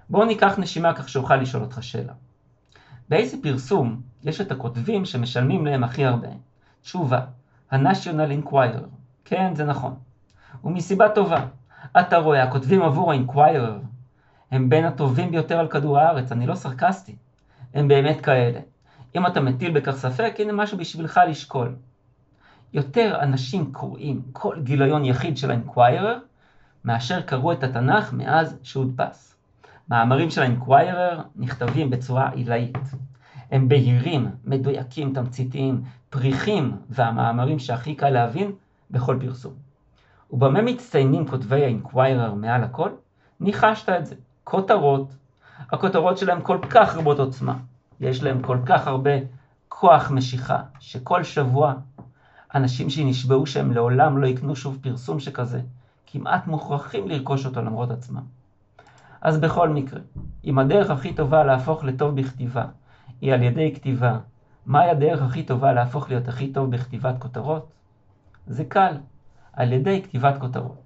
[0.09, 2.13] בואו ניקח נשימה כך שאוכל לשאול אותך שאלה.
[3.09, 6.27] באיזה פרסום יש את הכותבים שמשלמים להם הכי הרבה?
[6.85, 7.19] תשובה,
[7.71, 8.85] ה-National Inquirer.
[9.25, 9.95] כן, זה נכון.
[10.63, 11.45] ומסיבה טובה.
[11.99, 13.71] אתה רואה, הכותבים עבור ה-Inquirer
[14.51, 17.15] הם בין הטובים ביותר על כדור הארץ, אני לא סרקסטי.
[17.73, 18.59] הם באמת כאלה.
[19.15, 21.75] אם אתה מטיל בכך ספק, הנה משהו בשבילך לשקול.
[22.73, 26.17] יותר אנשים קוראים כל גיליון יחיד של ה-Inquirer
[26.85, 29.35] מאשר קראו את התנ"ך מאז שהודפס.
[29.89, 32.77] מאמרים של ה-Inquirer נכתבים בצורה עילאית.
[33.51, 38.51] הם בהירים, מדויקים, תמציתיים, פריחים, והמאמרים שהכי קל להבין
[38.91, 39.53] בכל פרסום.
[40.31, 42.89] ובמה מצטיינים כותבי ה-Inquirer מעל הכל?
[43.39, 44.15] ניחשת את זה.
[44.43, 45.15] כותרות.
[45.71, 47.57] הכותרות שלהם כל כך רבות עוצמה.
[47.99, 49.11] יש להם כל כך הרבה
[49.69, 51.73] כוח משיכה, שכל שבוע
[52.55, 55.61] אנשים שנשבעו שהם לעולם לא יקנו שוב פרסום שכזה,
[56.07, 58.21] כמעט מוכרחים לרכוש אותו למרות עצמם.
[59.21, 59.99] אז בכל מקרה,
[60.45, 62.65] אם הדרך הכי טובה להפוך לטוב בכתיבה
[63.21, 64.17] היא על ידי כתיבה,
[64.65, 67.71] מהי הדרך הכי טובה להפוך להיות הכי טוב בכתיבת כותרות?
[68.47, 68.97] זה קל,
[69.53, 70.81] על ידי כתיבת כותרות.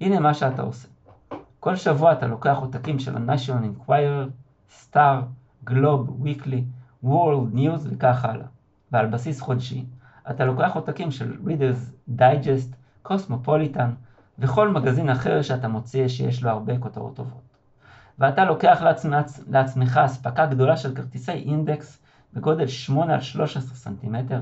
[0.00, 0.88] הנה מה שאתה עושה.
[1.60, 4.28] כל שבוע אתה לוקח עותקים של ה-National Enquirer,
[4.70, 5.16] Star,
[5.68, 6.62] Globe, Weekly,
[7.04, 8.46] World News וכך הלאה.
[8.92, 9.84] ועל בסיס חודשי,
[10.30, 12.74] אתה לוקח עותקים של Readers Digest,
[13.08, 13.90] Cosmopolitan
[14.38, 17.42] וכל מגזין אחר שאתה מוציא שיש לו הרבה כותרות טובות.
[18.18, 18.82] ואתה לוקח
[19.48, 21.99] לעצמך אספקה גדולה של כרטיסי אינדקס
[22.34, 24.40] בגודל 8 על 13 סנטימטר,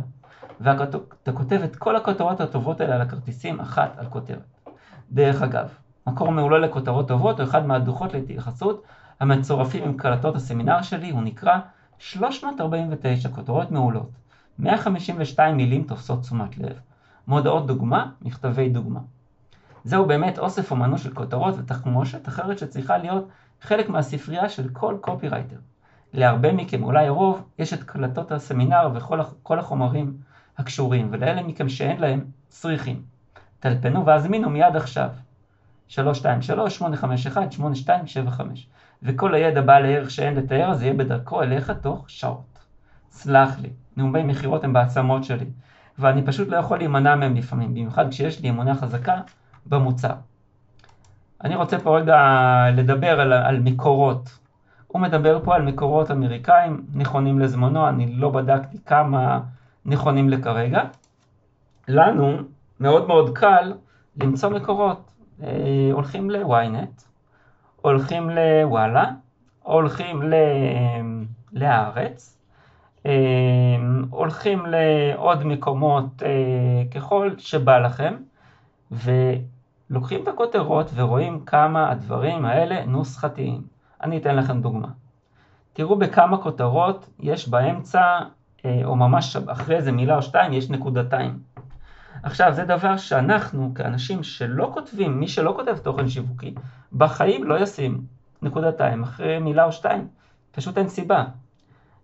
[0.61, 4.68] ואתה כותב את כל הכותרות הטובות האלה על הכרטיסים אחת על כותרת.
[5.12, 5.68] דרך אגב,
[6.07, 8.83] מקור מעולה לכותרות טובות או אחד מהדוחות להתייחסות
[9.20, 11.59] המצורפים עם קלטות הסמינר שלי הוא נקרא
[11.98, 14.11] 349 כותרות מעולות.
[14.59, 16.81] 152 מילים תופסות תשומת לב.
[17.27, 19.01] מודעות דוגמה, מכתבי דוגמה.
[19.85, 23.29] זהו באמת אוסף אומנות של כותרות ותחמושת אחרת שצריכה להיות
[23.61, 25.57] חלק מהספרייה של כל קופירייטר.
[26.12, 30.16] להרבה מכם, אולי רוב, יש את קלטות הסמינר וכל החומרים
[30.59, 33.03] הקשורים, ולאלה מכם שאין להם, צריכים.
[33.61, 35.09] טלפנו והזמינו מיד עכשיו.
[35.90, 35.94] 323-851-8275
[39.03, 42.59] וכל הידע בעל הערך שאין לתאר זה יהיה בדרכו אליך תוך שעות.
[43.11, 45.47] סלח לי, נאומי מכירות הם בעצמות שלי,
[45.99, 49.21] ואני פשוט לא יכול להימנע מהם לפעמים, במיוחד כשיש לי אמונה חזקה
[49.66, 50.14] במוצר.
[51.44, 52.16] אני רוצה פה רגע
[52.73, 54.38] לדבר על, על מקורות.
[54.88, 59.40] הוא מדבר פה על מקורות אמריקאים נכונים לזמנו, אני לא בדקתי כמה
[59.85, 60.83] נכונים לכרגע.
[61.88, 62.37] לנו
[62.81, 63.72] מאוד מאוד קל
[64.16, 65.11] למצוא מקורות.
[65.42, 67.03] אה, הולכים ל-ynet,
[67.83, 69.11] הולכים לוואלה,
[69.62, 70.35] הולכים ל...
[71.53, 72.38] להארץ,
[73.07, 73.12] אה,
[74.11, 78.14] הולכים לעוד מקומות אה, ככל שבא לכם,
[78.90, 83.78] ולוקחים את הכותרות ורואים כמה הדברים האלה נוסחתיים.
[84.03, 84.89] אני אתן לכם דוגמה.
[85.73, 88.03] תראו בכמה כותרות יש באמצע,
[88.65, 91.39] אה, או ממש אחרי איזה מילה או שתיים, יש נקודתיים.
[92.23, 96.55] עכשיו, זה דבר שאנחנו, כאנשים שלא כותבים, מי שלא כותב תוכן שיווקי,
[96.93, 98.01] בחיים לא ישים
[98.43, 100.09] נקודתיים אחרי מילה או שתיים.
[100.53, 101.25] פשוט אין סיבה.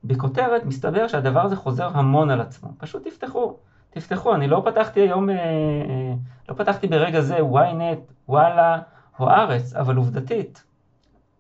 [0.05, 2.71] בכותרת מסתבר שהדבר הזה חוזר המון על עצמו.
[2.79, 3.57] פשוט תפתחו,
[3.91, 4.35] תפתחו.
[4.35, 6.15] אני לא פתחתי היום, אה, אה,
[6.49, 8.81] לא פתחתי ברגע זה ynet, וואלה
[9.19, 10.65] או ארץ, אבל עובדתית,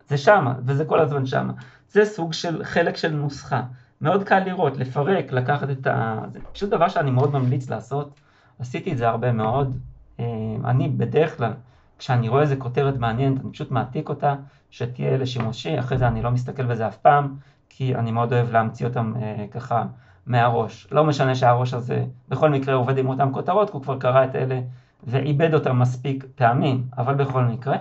[0.09, 1.53] זה שמה, וזה כל הזמן שמה.
[1.89, 3.63] זה סוג של חלק של נוסחה.
[4.01, 6.21] מאוד קל לראות, לפרק, לקחת את ה...
[6.33, 8.21] זה פשוט דבר שאני מאוד ממליץ לעשות.
[8.59, 9.79] עשיתי את זה הרבה מאוד.
[10.21, 10.25] אה,
[10.65, 11.53] אני בדרך כלל,
[11.99, 14.35] כשאני רואה איזה כותרת מעניינת, אני פשוט מעתיק אותה,
[14.71, 17.35] שתהיה לשימושי, אחרי זה אני לא מסתכל בזה אף פעם,
[17.69, 19.85] כי אני מאוד אוהב להמציא אותם אה, ככה
[20.27, 20.87] מהראש.
[20.93, 24.35] לא משנה שהראש הזה בכל מקרה עובד עם אותם כותרות, כי הוא כבר קרא את
[24.35, 24.61] אלה
[25.07, 27.77] ועיבד אותם מספיק פעמים, אבל בכל מקרה.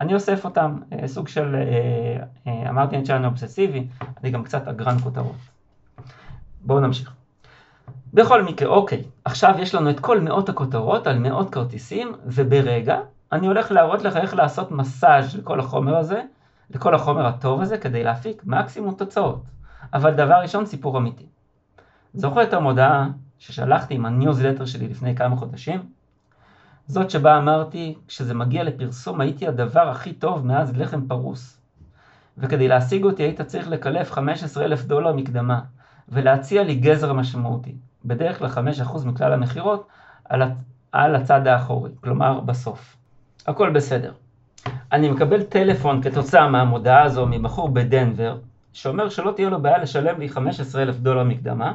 [0.00, 3.86] אני אוסף אותם, אה, סוג של, אה, אה, אמרתי אני שאני אובססיבי,
[4.22, 5.36] אני גם קצת אגרן כותרות.
[6.64, 7.12] בואו נמשיך.
[8.14, 13.00] בכל מקרה, אוקיי, עכשיו יש לנו את כל מאות הכותרות על מאות כרטיסים, וברגע
[13.32, 16.22] אני הולך להראות לך איך לעשות מסאז' לכל החומר הזה,
[16.70, 19.42] לכל החומר הטוב הזה, כדי להפיק מקסימום תוצאות.
[19.94, 21.26] אבל דבר ראשון, סיפור אמיתי.
[22.14, 23.08] זוכר את המודעה
[23.38, 25.97] ששלחתי עם הניוזלטר שלי לפני כמה חודשים?
[26.88, 31.60] זאת שבה אמרתי, כשזה מגיע לפרסום הייתי הדבר הכי טוב מאז לחם פרוס.
[32.38, 35.60] וכדי להשיג אותי היית צריך לקלף 15 אלף דולר מקדמה,
[36.08, 37.74] ולהציע לי גזר משמעותי,
[38.04, 39.86] בדרך כלל 5% מכלל המכירות,
[40.24, 40.42] על,
[40.92, 42.96] על הצד האחורי, כלומר בסוף.
[43.46, 44.12] הכל בסדר.
[44.92, 48.38] אני מקבל טלפון כתוצאה מהמודעה הזו מבחור בדנבר,
[48.72, 51.72] שאומר שלא תהיה לו בעיה לשלם לי 15 אלף דולר מקדמה,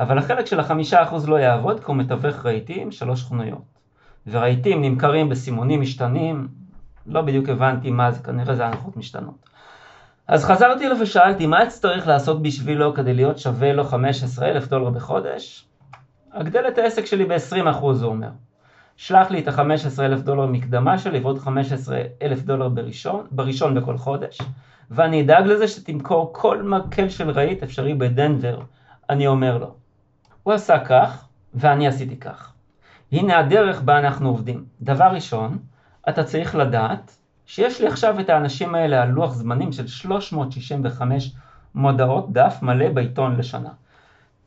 [0.00, 3.81] אבל החלק של החמישה אחוז לא יעבוד כי הוא מתווך רהיטים שלוש חנויות.
[4.26, 6.48] ורהיטים נמכרים בסימונים משתנים,
[7.06, 9.48] לא בדיוק הבנתי מה זה, כנראה זה הנחות משתנות.
[10.28, 14.90] אז חזרתי אליו ושאלתי מה אצטרך לעשות בשבילו כדי להיות שווה לו 15 אלף דולר
[14.90, 15.64] בחודש?
[16.30, 18.28] אגדל את העסק שלי ב-20% הוא אומר.
[18.96, 23.98] שלח לי את ה-15 אלף דולר מקדמה שלי ועוד 15 אלף דולר בראשון, בראשון בכל
[23.98, 24.38] חודש,
[24.90, 28.60] ואני אדאג לזה שתמכור כל מקל של רהיט אפשרי בדנבר,
[29.10, 29.74] אני אומר לו.
[30.42, 32.51] הוא עשה כך, ואני עשיתי כך.
[33.12, 34.64] הנה הדרך בה אנחנו עובדים.
[34.82, 35.58] דבר ראשון,
[36.08, 41.32] אתה צריך לדעת שיש לי עכשיו את האנשים האלה על לוח זמנים של 365
[41.74, 43.68] מודעות דף מלא בעיתון לשנה.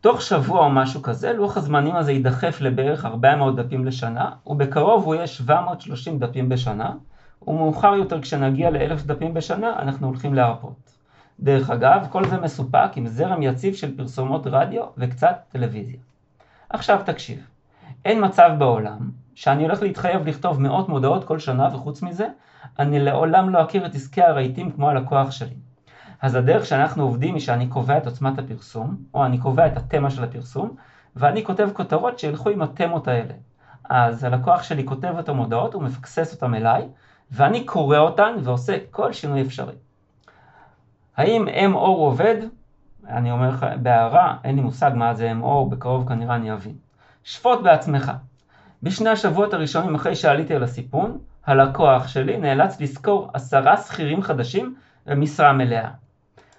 [0.01, 5.15] תוך שבוע או משהו כזה, לוח הזמנים הזה יידחף לבערך 400 דפים לשנה, ובקרוב הוא
[5.15, 6.91] יהיה 730 דפים בשנה,
[7.47, 10.91] ומאוחר יותר כשנגיע ל-1000 דפים בשנה, אנחנו הולכים להרפות.
[11.39, 15.99] דרך אגב, כל זה מסופק עם זרם יציב של פרסומות רדיו וקצת טלוויזיה.
[16.69, 17.47] עכשיו תקשיב,
[18.05, 22.27] אין מצב בעולם שאני הולך להתחייב לכתוב מאות מודעות כל שנה, וחוץ מזה,
[22.79, 25.55] אני לעולם לא אכיר את עסקי הרהיטים כמו הלקוח שלי.
[26.21, 30.09] אז הדרך שאנחנו עובדים היא שאני קובע את עוצמת הפרסום, או אני קובע את התמה
[30.09, 30.75] של הפרסום,
[31.15, 33.33] ואני כותב כותרות שילכו עם התמות האלה.
[33.89, 36.87] אז הלקוח שלי כותב את המודעות, הוא מפקסס אותם אליי,
[37.31, 39.75] ואני קורא אותן ועושה כל שינוי אפשרי.
[41.17, 42.35] האם MO עובד?
[43.07, 46.84] אני אומר לך בהערה, אין לי מושג מה זה MO, בקרוב כנראה אני אבין.
[47.25, 48.11] שפוט בעצמך.
[48.83, 55.53] בשני השבועות הראשונים אחרי שעליתי על הסיפון, הלקוח שלי נאלץ לשכור עשרה שכירים חדשים במשרה
[55.53, 55.89] מלאה.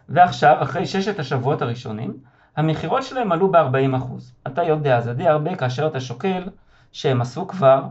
[0.08, 2.16] ועכשיו, אחרי ששת השבועות הראשונים,
[2.56, 4.02] המכירות שלהם עלו ב-40%.
[4.46, 6.48] אתה יודע, זה די הרבה כאשר אתה שוקל
[6.92, 7.82] שהם עשו כבר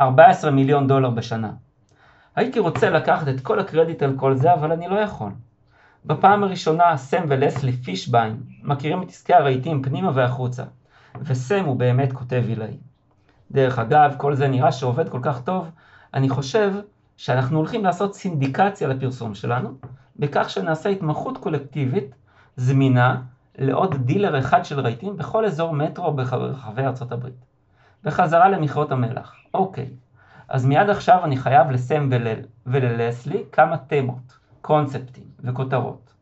[0.00, 1.52] 14 מיליון דולר בשנה.
[2.36, 5.30] הייתי רוצה לקחת את כל הקרדיט על כל זה, אבל אני לא יכול.
[6.04, 10.64] בפעם הראשונה סם ולסלי פישביין מכירים את עסקי הרהיטים פנימה והחוצה,
[11.18, 12.76] וסם הוא באמת כותב עילאי.
[13.50, 15.70] דרך אגב, כל זה נראה שעובד כל כך טוב,
[16.14, 16.72] אני חושב
[17.16, 19.70] שאנחנו הולכים לעשות סינדיקציה לפרסום שלנו,
[20.16, 22.14] בכך שנעשה התמחות קולקטיבית
[22.56, 23.22] זמינה
[23.58, 27.44] לעוד דילר אחד של רהיטים בכל אזור מטרו ברחבי ארצות הברית.
[28.04, 29.34] בחזרה למכרות המלח.
[29.54, 29.90] אוקיי,
[30.48, 32.26] אז מיד עכשיו אני חייב לסם ול...
[32.66, 36.12] וללסלי כמה תמות, קונספטים וכותרות.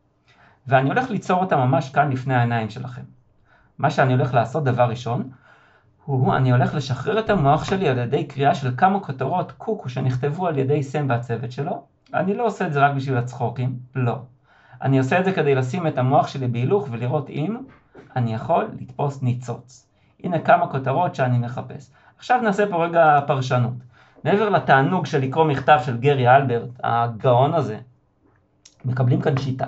[0.66, 3.02] ואני הולך ליצור אותם ממש כאן לפני העיניים שלכם.
[3.78, 5.30] מה שאני הולך לעשות דבר ראשון,
[6.04, 10.46] הוא אני הולך לשחרר את המוח שלי על ידי קריאה של כמה כותרות קוקו שנכתבו
[10.46, 11.82] על ידי סם והצוות שלו.
[12.14, 14.18] אני לא עושה את זה רק בשביל הצחוקים, לא.
[14.82, 17.56] אני עושה את זה כדי לשים את המוח שלי בהילוך ולראות אם
[18.16, 19.86] אני יכול לתפוס ניצוץ.
[20.24, 21.90] הנה כמה כותרות שאני מחפש.
[22.18, 23.74] עכשיו נעשה פה רגע פרשנות.
[24.24, 27.78] מעבר לתענוג של לקרוא מכתב של גרי אלברט, הגאון הזה,
[28.84, 29.66] מקבלים כאן שיטה.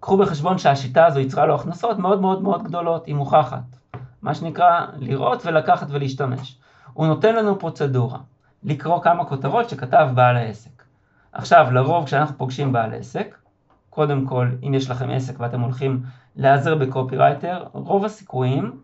[0.00, 3.78] קחו בחשבון שהשיטה הזו יצרה לו הכנסות מאוד מאוד מאוד גדולות, היא מוכחת.
[4.22, 6.58] מה שנקרא לראות ולקחת ולהשתמש.
[6.92, 8.18] הוא נותן לנו פרוצדורה,
[8.64, 10.82] לקרוא כמה כותרות שכתב בעל העסק.
[11.32, 13.38] עכשיו, לרוב כשאנחנו פוגשים בעל עסק,
[13.90, 16.02] קודם כל, אם יש לכם עסק ואתם הולכים
[16.36, 18.80] להיעזר בקופירייטר, רוב הסיכויים,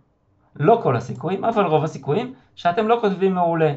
[0.57, 3.73] לא כל הסיכויים, אבל רוב הסיכויים, שאתם לא כותבים מעולה.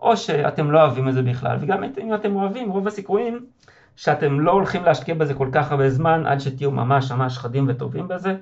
[0.00, 3.46] או שאתם לא אוהבים את זה בכלל, וגם אם אתם אוהבים, רוב הסיכויים
[3.96, 8.08] שאתם לא הולכים להשקיע בזה כל כך הרבה זמן עד שתהיו ממש ממש חדים וטובים
[8.08, 8.36] בזה,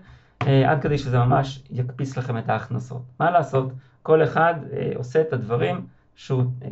[0.47, 3.03] אה, עד כדי שזה ממש יקפיץ לכם את ההכנסות.
[3.21, 3.73] מה לעשות?
[4.03, 6.69] כל אחד אה, עושה את הדברים שהוא אה,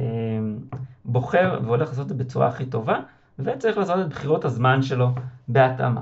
[1.04, 3.00] בוחר והולך לעשות את זה בצורה הכי טובה,
[3.38, 5.08] וצריך לעשות את בחירות הזמן שלו
[5.48, 6.00] בהתאמה.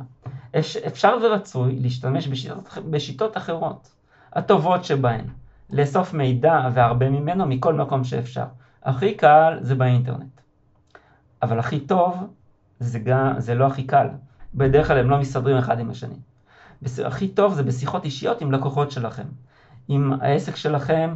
[0.87, 3.93] אפשר ורצוי להשתמש בשיטות, בשיטות אחרות,
[4.33, 5.25] הטובות שבהן,
[5.71, 8.45] לאסוף מידע והרבה ממנו מכל מקום שאפשר.
[8.83, 10.41] הכי קל זה באינטרנט,
[11.43, 12.35] אבל הכי טוב
[12.85, 14.07] זה, גם, זה לא הכי קל.
[14.55, 16.17] בדרך כלל הם לא מסתדרים אחד עם השני.
[17.05, 19.27] הכי טוב זה בשיחות אישיות עם לקוחות שלכם.
[19.89, 21.15] עם העסק שלכם,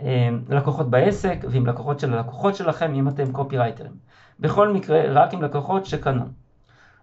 [0.00, 3.92] אה, לקוחות בעסק, ועם לקוחות של הלקוחות שלכם, אם אתם קופירייטרים.
[4.40, 6.24] בכל מקרה, רק עם לקוחות שקנו.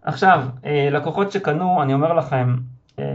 [0.02, 2.56] עכשיו, אה, לקוחות שקנו, אני אומר לכם,
[3.00, 3.06] אה,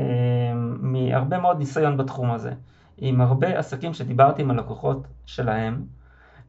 [0.80, 2.52] מהרבה מאוד ניסיון בתחום הזה,
[2.98, 5.84] עם הרבה עסקים שדיברתי עם הלקוחות שלהם,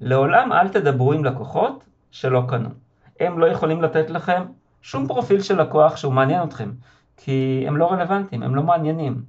[0.02, 2.70] לעולם אל תדברו עם לקוחות שלא קנו.
[3.20, 4.44] הם לא יכולים לתת לכם
[4.82, 6.72] שום פרופיל של לקוח שהוא מעניין אתכם,
[7.18, 9.22] כי הם לא רלוונטיים, הם לא מעניינים.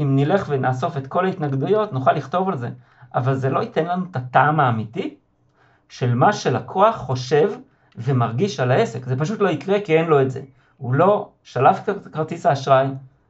[0.00, 2.68] אם נלך ונאסוף את כל ההתנגדויות, נוכל לכתוב על זה,
[3.14, 5.14] אבל זה לא ייתן לנו את הטעם האמיתי
[5.88, 7.52] של מה שלקוח חושב
[7.96, 9.04] ומרגיש על העסק.
[9.04, 10.40] זה פשוט לא יקרה כי אין לו את זה.
[10.76, 12.86] הוא לא שלף את כרטיס האשראי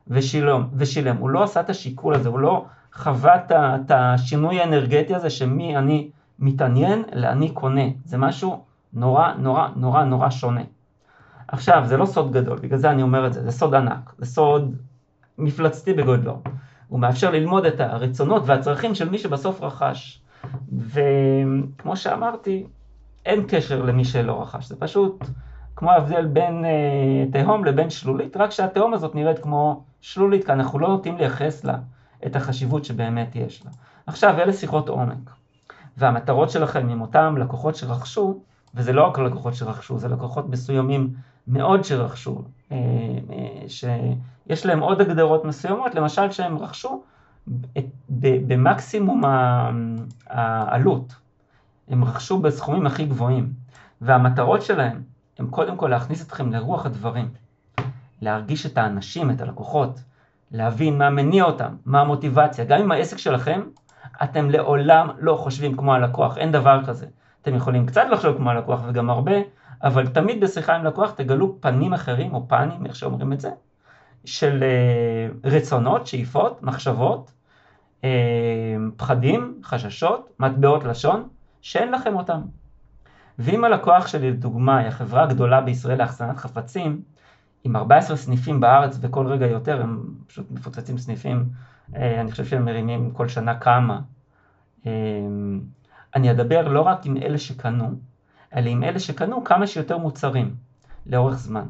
[0.08, 5.30] ושילם, ושילם, הוא לא עשה את השיקול הזה, הוא לא חווה את השינוי האנרגטי הזה
[5.30, 7.84] שמי אני מתעניין לאני קונה.
[8.04, 10.62] זה משהו נורא נורא נורא נורא שונה.
[11.48, 14.26] עכשיו, זה לא סוד גדול, בגלל זה אני אומר את זה, זה סוד ענק, זה
[14.26, 14.76] סוד
[15.38, 16.42] מפלצתי בגודלו.
[16.88, 20.20] הוא מאפשר ללמוד את הרצונות והצרכים של מי שבסוף רכש.
[20.72, 22.66] וכמו שאמרתי,
[23.26, 25.24] אין קשר למי שלא רכש, זה פשוט
[25.76, 30.78] כמו ההבדל בין אה, תהום לבין שלולית, רק שהתהום הזאת נראית כמו שלולית, כי אנחנו
[30.78, 31.78] לא נוטים לייחס לה
[32.26, 33.70] את החשיבות שבאמת יש לה.
[34.06, 35.30] עכשיו, אלה שיחות עומק.
[35.96, 38.40] והמטרות שלכם עם אותם לקוחות שרכשו,
[38.74, 41.14] וזה לא רק לקוחות שרכשו, זה לקוחות מסוימים
[41.48, 42.76] מאוד שרכשו, אה,
[43.30, 47.02] אה, שיש להם עוד הגדרות מסוימות, למשל שהם רכשו
[48.18, 49.22] במקסימום
[50.26, 51.14] העלות,
[51.88, 53.52] הם רכשו בסכומים הכי גבוהים,
[54.00, 55.02] והמטרות שלהם
[55.38, 57.28] הם קודם כל להכניס אתכם לרוח הדברים,
[58.22, 60.00] להרגיש את האנשים, את הלקוחות,
[60.50, 63.60] להבין מה מניע אותם, מה המוטיבציה, גם אם העסק שלכם,
[64.22, 67.06] אתם לעולם לא חושבים כמו הלקוח, אין דבר כזה.
[67.42, 69.32] אתם יכולים קצת לחשוב כמו הלקוח וגם הרבה,
[69.82, 73.50] אבל תמיד בשיחה עם לקוח תגלו פנים אחרים, או פנים, איך שאומרים את זה,
[74.24, 77.32] של אה, רצונות, שאיפות, מחשבות,
[78.04, 81.28] אה, פחדים, חששות, מטבעות לשון,
[81.60, 82.40] שאין לכם אותם.
[83.38, 87.02] ואם הלקוח שלי, לדוגמה, היא החברה הגדולה בישראל לאחסנת חפצים,
[87.64, 91.44] עם 14 סניפים בארץ וכל רגע יותר, הם פשוט מפוצצים סניפים,
[91.96, 94.00] אה, אני חושב שהם מרימים כל שנה כמה.
[96.14, 97.90] אני אדבר לא רק עם אלה שקנו,
[98.56, 100.54] אלא עם אלה שקנו כמה שיותר מוצרים
[101.06, 101.66] לאורך זמן.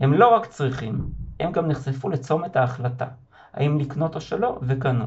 [0.00, 1.08] הם לא רק צריכים,
[1.40, 3.06] הם גם נחשפו לצומת ההחלטה,
[3.54, 5.04] האם לקנות או שלא, וקנו.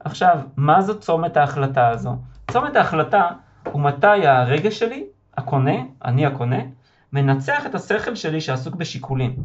[0.00, 2.16] עכשיו, מה זו צומת ההחלטה הזו?
[2.50, 3.28] צומת ההחלטה
[3.72, 5.04] הוא מתי הרגש שלי,
[5.36, 6.58] הקונה, אני הקונה,
[7.12, 9.36] מנצח את השכל שלי שעסוק בשיקולים.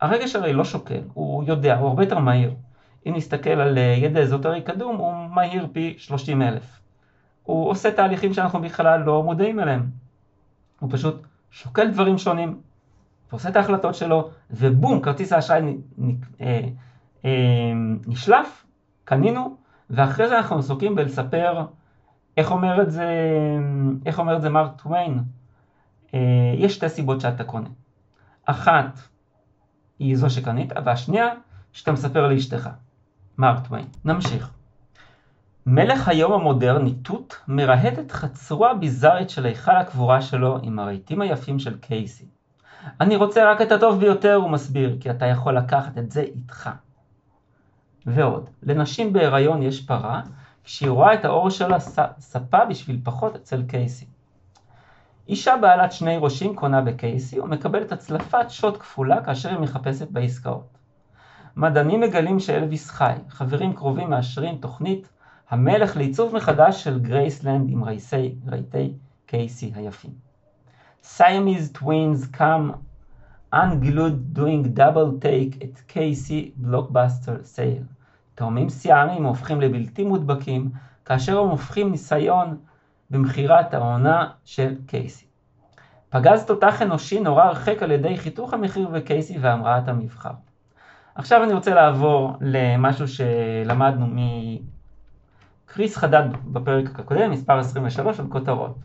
[0.00, 2.54] הרגש הרי לא שוקל, הוא יודע, הוא הרבה יותר מהיר.
[3.06, 6.80] אם נסתכל על ידע אזוטרי קדום, הוא מהיר פי 30 אלף.
[7.46, 9.90] הוא עושה תהליכים שאנחנו בכלל לא מודעים אליהם.
[10.80, 12.60] הוא פשוט שוקל דברים שונים,
[13.30, 15.76] ועושה את ההחלטות שלו, ובום, כרטיס האשראי
[16.40, 16.60] אה,
[17.24, 17.72] אה,
[18.06, 18.66] נשלף,
[19.04, 19.56] קנינו,
[19.90, 21.66] ואחרי זה אנחנו עסוקים בלספר,
[22.36, 23.08] איך אומר את זה,
[24.06, 25.20] איך אומר את זה מרק טוויין?
[26.14, 27.68] אה, יש שתי סיבות שאתה קונה.
[28.44, 28.98] אחת
[29.98, 31.28] היא זו שקנית, והשנייה,
[31.72, 32.70] שאתה מספר לאשתך.
[33.38, 33.86] מרק טוויין.
[34.04, 34.55] נמשיך.
[35.68, 41.58] מלך היום המודרני, תות, מרהט את חצרו הביזארית של היכל הקבורה שלו עם הרהיטים היפים
[41.58, 42.24] של קייסי.
[43.00, 46.70] אני רוצה רק את הטוב ביותר, הוא מסביר, כי אתה יכול לקחת את זה איתך.
[48.06, 50.22] ועוד, לנשים בהיריון יש פרה,
[50.64, 51.78] כשהיא רואה את האור שלה
[52.18, 54.06] ספה בשביל פחות אצל קייסי.
[55.28, 60.78] אישה בעלת שני ראשים קונה בקייסי ומקבלת הצלפת שוט כפולה כאשר היא מחפשת בעסקאות.
[61.56, 65.08] מדענים מגלים שאלוויס חי, חברים קרובים מאשרים תוכנית
[65.50, 68.92] המלך לעיצוב מחדש של גרייסלנד עם רייסי, רהיטי
[69.26, 70.10] קייסי היפים.
[71.02, 72.72] Siamese twins come
[73.54, 77.84] unglued doing double take at קייסי blockbuster sale.
[78.34, 80.70] תאומים סיאמים הופכים לבלתי מודבקים
[81.04, 82.56] כאשר הם הופכים ניסיון
[83.10, 85.26] במכירת העונה של קייסי.
[86.08, 90.30] פגז תותח אנושי נורא הרחק על ידי חיתוך המחיר וקייסי והמראת המבחר.
[91.14, 94.06] עכשיו אני רוצה לעבור למשהו שלמדנו
[95.76, 98.76] מקריס חדד בפרק הקודם, מספר 23, על כותרות.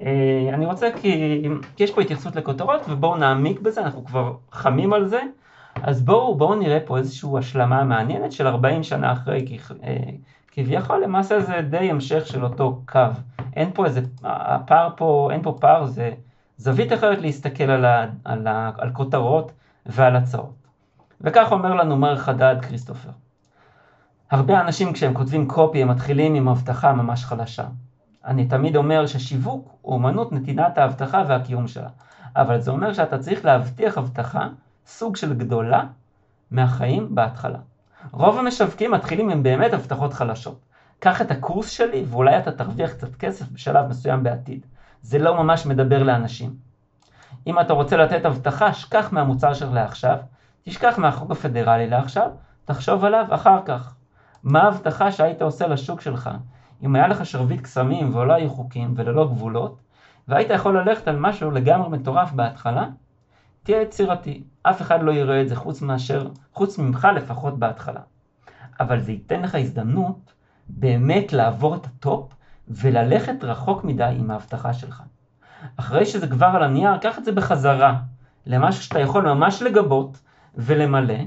[0.00, 1.42] אה, אני רוצה כי,
[1.76, 5.20] כי יש פה התייחסות לכותרות ובואו נעמיק בזה, אנחנו כבר חמים על זה,
[5.82, 9.96] אז בואו בוא נראה פה איזושהי השלמה מעניינת של 40 שנה אחרי, אה,
[10.48, 13.00] כביכול למעשה זה די המשך של אותו קו.
[13.56, 16.10] אין פה איזה, הפער פה, אין פה פער, זה
[16.56, 19.52] זווית אחרת להסתכל על, ה, על, ה, על כותרות
[19.86, 20.54] ועל הצעות.
[21.20, 23.10] וכך אומר לנו מר חדד כריסטופר.
[24.32, 27.64] הרבה אנשים כשהם כותבים קופי הם מתחילים עם הבטחה ממש חלשה.
[28.24, 31.88] אני תמיד אומר ששיווק הוא אמנות נתינת ההבטחה והקיום שלה,
[32.36, 34.48] אבל זה אומר שאתה צריך להבטיח הבטחה,
[34.86, 35.84] סוג של גדולה,
[36.50, 37.58] מהחיים בהתחלה.
[38.10, 40.60] רוב המשווקים מתחילים עם באמת הבטחות חלשות.
[40.98, 44.66] קח את הקורס שלי ואולי אתה תרוויח קצת כסף בשלב מסוים בעתיד.
[45.02, 46.54] זה לא ממש מדבר לאנשים.
[47.46, 50.16] אם אתה רוצה לתת הבטחה, שכח מהמוצר שלך לעכשיו,
[50.62, 52.30] תשכח מהחוק הפדרלי לעכשיו,
[52.64, 53.94] תחשוב עליו אחר כך.
[54.42, 56.30] מה ההבטחה שהיית עושה לשוק שלך?
[56.82, 59.80] אם היה לך שרביט קסמים ולא היו חוקים וללא גבולות,
[60.28, 62.88] והיית יכול ללכת על משהו לגמרי מטורף בהתחלה,
[63.62, 64.42] תהיה יצירתי.
[64.62, 68.00] אף אחד לא יראה את זה חוץ מאשר, חוץ ממך לפחות בהתחלה.
[68.80, 70.32] אבל זה ייתן לך הזדמנות
[70.68, 72.34] באמת לעבור את ה top
[72.68, 75.02] וללכת רחוק מדי עם ההבטחה שלך.
[75.76, 77.96] אחרי שזה כבר על הנייר, קח את זה בחזרה
[78.46, 80.18] למשהו שאתה יכול ממש לגבות
[80.54, 81.18] ולמלא,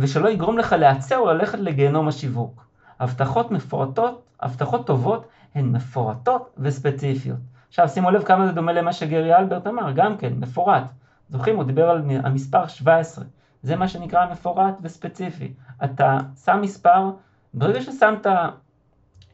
[0.00, 2.66] ושלא יגרום לך להיעצר או ללכת לגיהנום השיווק.
[3.00, 7.38] הבטחות מפורטות, הבטחות טובות, הן מפורטות וספציפיות.
[7.68, 10.82] עכשיו שימו לב כמה זה דומה למה שגרי אלברט אמר, גם כן, מפורט.
[11.28, 13.24] זוכרים, הוא דיבר על המספר 17.
[13.62, 15.52] זה מה שנקרא מפורט וספציפי.
[15.84, 17.10] אתה שם מספר,
[17.54, 18.26] ברגע ששמת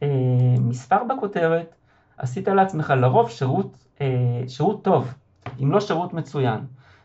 [0.03, 0.07] אה,
[0.59, 1.75] מספר בכותרת,
[2.17, 4.07] עשית לעצמך לרוב שירות, אה,
[4.47, 5.13] שירות טוב,
[5.63, 6.59] אם לא שירות מצוין.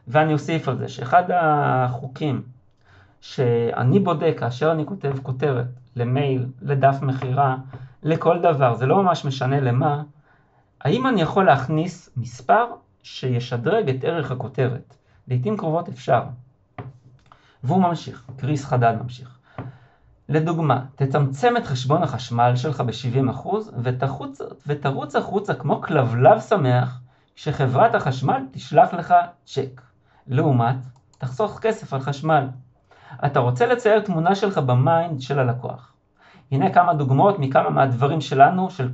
[0.08, 2.42] ואני אוסיף על זה שאחד החוקים
[3.22, 5.66] שאני בודק כאשר אני כותב כותרת
[5.96, 7.56] למייל, לדף מכירה,
[8.02, 10.02] לכל דבר, זה לא ממש משנה למה,
[10.80, 12.64] האם אני יכול להכניס מספר
[13.02, 14.94] שישדרג את ערך הכותרת?
[15.28, 16.22] לעיתים קרובות אפשר.
[17.64, 19.38] והוא ממשיך, קריס חדד ממשיך.
[20.28, 23.48] לדוגמה, תצמצם את חשבון החשמל שלך ב-70%
[23.82, 27.00] ותחוץ, ותרוץ החוצה כמו כלבלב שמח
[27.36, 29.14] שחברת החשמל תשלח לך
[29.46, 29.82] צ'ק.
[30.26, 30.76] לעומת,
[31.18, 32.46] תחסוך כסף על חשמל.
[33.24, 35.92] אתה רוצה לצייר תמונה שלך ב mind של הלקוח.
[36.52, 38.92] הנה כמה דוגמאות מכמה מהדברים שלנו של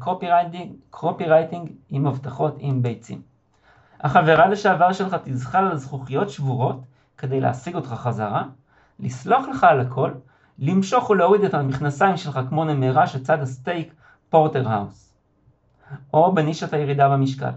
[0.91, 3.23] copywriting, עם הבטחות עם ביצים.
[4.01, 6.81] החברה לשעבר שלך תזחל על זכוכיות שבורות
[7.19, 8.45] כדי להשיג אותך חזרה,
[9.01, 10.11] לסלוח לך על הכל,
[10.59, 13.95] למשוך ולהוריד את המכנסיים שלך כמו נמרה שצדה סטייק
[14.31, 15.13] porterhouse.
[16.15, 17.51] או בנישת הירידה במשקל.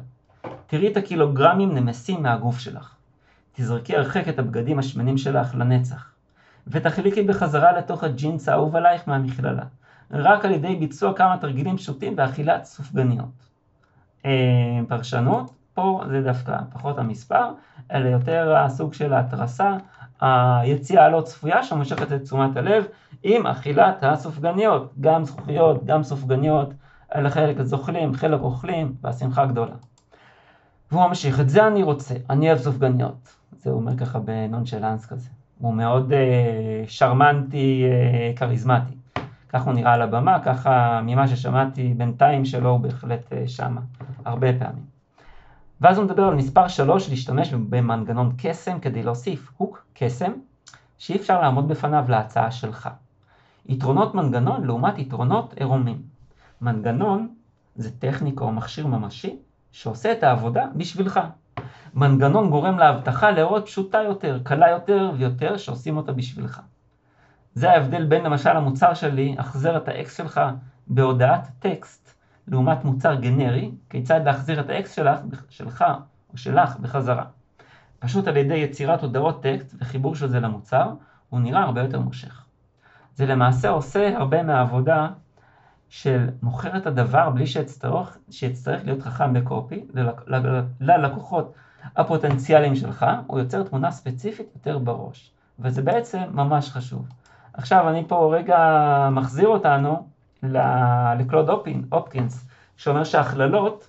[0.68, 2.96] תראי את הקילוגרמים נמסים מהגוף שלך.
[3.54, 6.11] תזרקי הרחק את הבגדים השמנים שלך לנצח.
[6.68, 9.64] ותחליקי בחזרה לתוך הג'ינס האהוב עלייך מהמכללה.
[10.12, 13.52] רק על ידי ביצוע כמה תרגילים פשוטים ואכילת סופגניות.
[14.26, 17.52] אה, פרשנות, פה זה דווקא פחות המספר,
[17.92, 19.78] אלא יותר הסוג של ההתרסה,
[20.22, 22.86] היציאה הלא צפויה שמושכת את תשומת הלב
[23.24, 26.74] עם אכילת הסופגניות, גם זכוכיות, גם סופגניות,
[27.16, 29.76] אלה חלק זוכלים, חלק אוכלים, והשמחה גדולה.
[30.92, 33.36] והוא ממשיך, את זה אני רוצה, אני אוהב סופגניות.
[33.52, 35.30] זה אומר ככה בנונשלנס כזה.
[35.62, 38.94] הוא מאוד אה, שרמנטי, אה, כריזמטי.
[39.50, 43.82] כך הוא נראה על הבמה, ככה ממה ששמעתי בינתיים שלו הוא בהחלט אה, שמה,
[44.26, 44.84] הרבה פעמים.
[45.82, 50.32] ואז הוא מדבר על מספר 3, להשתמש במנגנון קסם כדי להוסיף הוק קסם,
[50.98, 52.90] שאי אפשר לעמוד בפניו להצעה שלך.
[53.66, 56.02] יתרונות מנגנון לעומת יתרונות עירומים.
[56.62, 57.28] מנגנון
[57.76, 59.36] זה טכניקה או מכשיר ממשי
[59.72, 61.20] שעושה את העבודה בשבילך.
[61.94, 66.62] מנגנון גורם להבטחה להראות פשוטה יותר, קלה יותר ויותר, שעושים אותה בשבילך.
[67.54, 70.42] זה ההבדל בין למשל המוצר שלי, החזר את האקס שלך
[70.88, 72.14] בהודעת טקסט,
[72.48, 75.20] לעומת מוצר גנרי, כיצד להחזיר את האקס שלך,
[75.50, 75.86] שלך
[76.32, 77.24] או שלך בחזרה.
[78.00, 80.90] פשוט על ידי יצירת הודעות טקסט וחיבור של זה למוצר,
[81.30, 82.46] הוא נראה הרבה יותר מושך.
[83.16, 85.08] זה למעשה עושה הרבה מהעבודה
[85.90, 89.86] של מוכר את הדבר בלי שיצטרך, שיצטרך להיות חכם בקופי
[90.80, 91.54] ללקוחות
[91.96, 95.32] הפוטנציאליים שלך, הוא יוצר תמונה ספציפית יותר בראש.
[95.60, 97.08] וזה בעצם ממש חשוב.
[97.54, 98.60] עכשיו אני פה רגע
[99.12, 100.08] מחזיר אותנו
[101.20, 102.46] לקלוד אופין, אופקינס,
[102.78, 103.88] שאומר שהכללות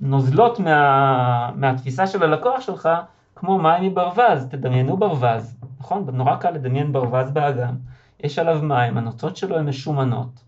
[0.00, 2.88] נוזלות מה, מהתפיסה של הלקוח שלך
[3.36, 6.06] כמו מים מברווז, תדמיינו ברווז, נכון?
[6.12, 7.74] נורא קל לדמיין ברווז באגם,
[8.20, 10.44] יש עליו מים, הנוצות שלו הן משומנות,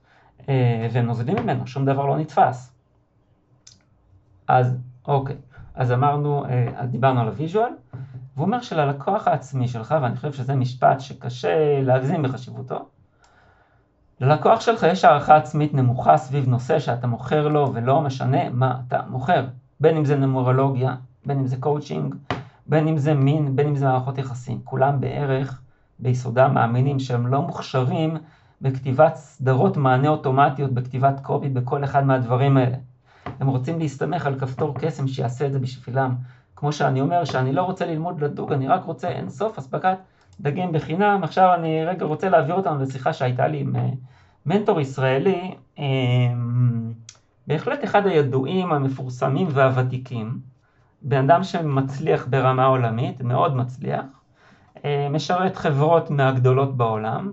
[0.48, 2.72] אה, והם נוזלים ממנו, שום דבר לא נתפס.
[4.48, 5.36] אז אוקיי,
[5.74, 7.72] אז אמרנו, אה, דיברנו על ה visual,
[8.36, 12.88] והוא אומר שללקוח העצמי שלך, ואני חושב שזה משפט שקשה להגזים בחשיבותו,
[14.20, 19.00] ללקוח שלך יש הערכה עצמית נמוכה סביב נושא שאתה מוכר לו ולא משנה מה אתה
[19.08, 19.46] מוכר,
[19.80, 20.94] בין אם זה נומרולוגיה,
[21.26, 22.14] בין אם זה קואוצ'ינג,
[22.66, 24.60] בין אם זה מין, בין אם זה מערכות יחסים.
[24.64, 25.60] כולם בערך
[25.98, 28.16] ביסודם מאמינים שהם לא מוכשרים
[28.62, 32.76] בכתיבת סדרות מענה אוטומטיות, בכתיבת copy, בכל אחד מהדברים האלה.
[33.40, 36.14] הם רוצים להסתמך על כפתור קסם שיעשה את זה בשבילם.
[36.56, 39.98] כמו שאני אומר, שאני לא רוצה ללמוד לדוג, אני רק רוצה אין סוף אספקת
[40.40, 41.20] דגים בחינם.
[41.22, 43.88] עכשיו אני רגע רוצה להעביר אותנו לשיחה שהייתה לי עם אה,
[44.46, 45.84] מנטור ישראלי, אה,
[47.46, 50.38] בהחלט אחד הידועים, המפורסמים והוותיקים,
[51.02, 54.04] בן אדם שמצליח ברמה עולמית, מאוד מצליח,
[54.84, 57.32] אה, משרת חברות מהגדולות בעולם,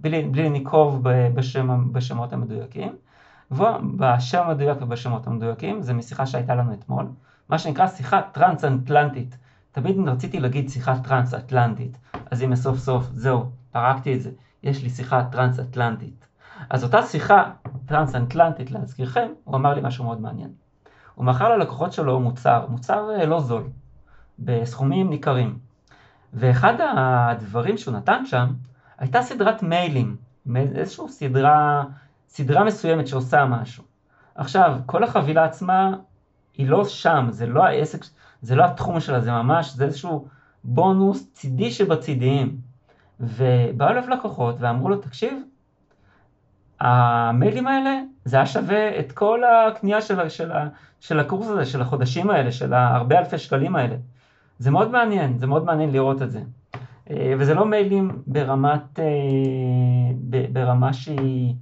[0.00, 1.02] בלי, בלי לנקוב
[1.34, 2.92] בשם, בשמות המדויקים.
[3.50, 7.06] ובשם המדויק ובשמות המדויקים, זה משיחה שהייתה לנו אתמול,
[7.48, 9.36] מה שנקרא שיחה טרנס-אטלנטית.
[9.72, 11.98] תמיד רציתי להגיד שיחה טרנס-אטלנטית,
[12.30, 14.30] אז הנה סוף סוף, זהו, פרקתי את זה,
[14.62, 16.26] יש לי שיחה טרנס-אטלנטית.
[16.70, 17.50] אז אותה שיחה
[17.86, 20.50] טרנס-אטלנטית, להזכירכם, הוא אמר לי משהו מאוד מעניין.
[21.14, 23.62] הוא מכר ללקוחות שלו מוצר, מוצר אה, לא זול,
[24.38, 25.58] בסכומים ניכרים.
[26.34, 28.46] ואחד הדברים שהוא נתן שם,
[28.98, 30.16] הייתה סדרת מיילים,
[30.56, 31.84] איזושהי סדרה
[32.30, 33.84] סדרה מסוימת שעושה משהו.
[34.34, 35.96] עכשיו, כל החבילה עצמה
[36.56, 38.04] היא לא שם, זה לא העסק,
[38.42, 40.28] זה לא התחום שלה, זה ממש, זה איזשהו
[40.64, 42.56] בונוס צידי שבצידיים.
[43.20, 45.42] ובאו אליו לקוחות ואמרו לו, תקשיב,
[46.80, 50.50] המיילים האלה, זה היה שווה את כל הקנייה של, של,
[51.00, 53.96] של הקורס הזה, של החודשים האלה, של הרבה אלפי שקלים האלה.
[54.58, 56.40] זה מאוד מעניין, זה מאוד מעניין לראות את זה.
[57.10, 61.54] אה, וזה לא מיילים ברמת, אה, ברמה שהיא...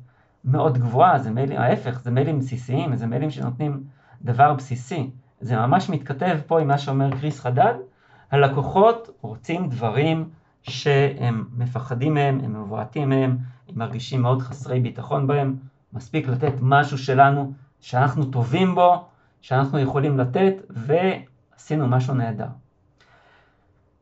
[0.48, 3.84] מאוד גבוהה, זה מיילים, ההפך, זה מיילים בסיסיים, זה מיילים שנותנים
[4.22, 5.10] דבר בסיסי.
[5.40, 7.74] זה ממש מתכתב פה עם מה שאומר קריס חדד,
[8.30, 10.28] הלקוחות רוצים דברים
[10.62, 13.38] שהם מפחדים מהם, הם מבועטים מהם,
[13.68, 15.56] הם מרגישים מאוד חסרי ביטחון בהם,
[15.92, 19.04] מספיק לתת משהו שלנו, שאנחנו טובים בו,
[19.40, 22.48] שאנחנו יכולים לתת, ועשינו משהו נהדר.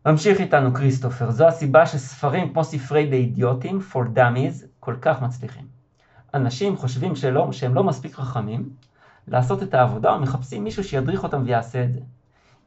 [0.06, 5.75] ממשיך איתנו כריסטופר, זו הסיבה שספרים כמו ספרי לאידיוטים, for dummies, כל כך מצליחים.
[6.34, 8.70] אנשים חושבים שלא, שהם לא מספיק חכמים
[9.28, 12.00] לעשות את העבודה או מחפשים מישהו שידריך אותם ויעשה את זה.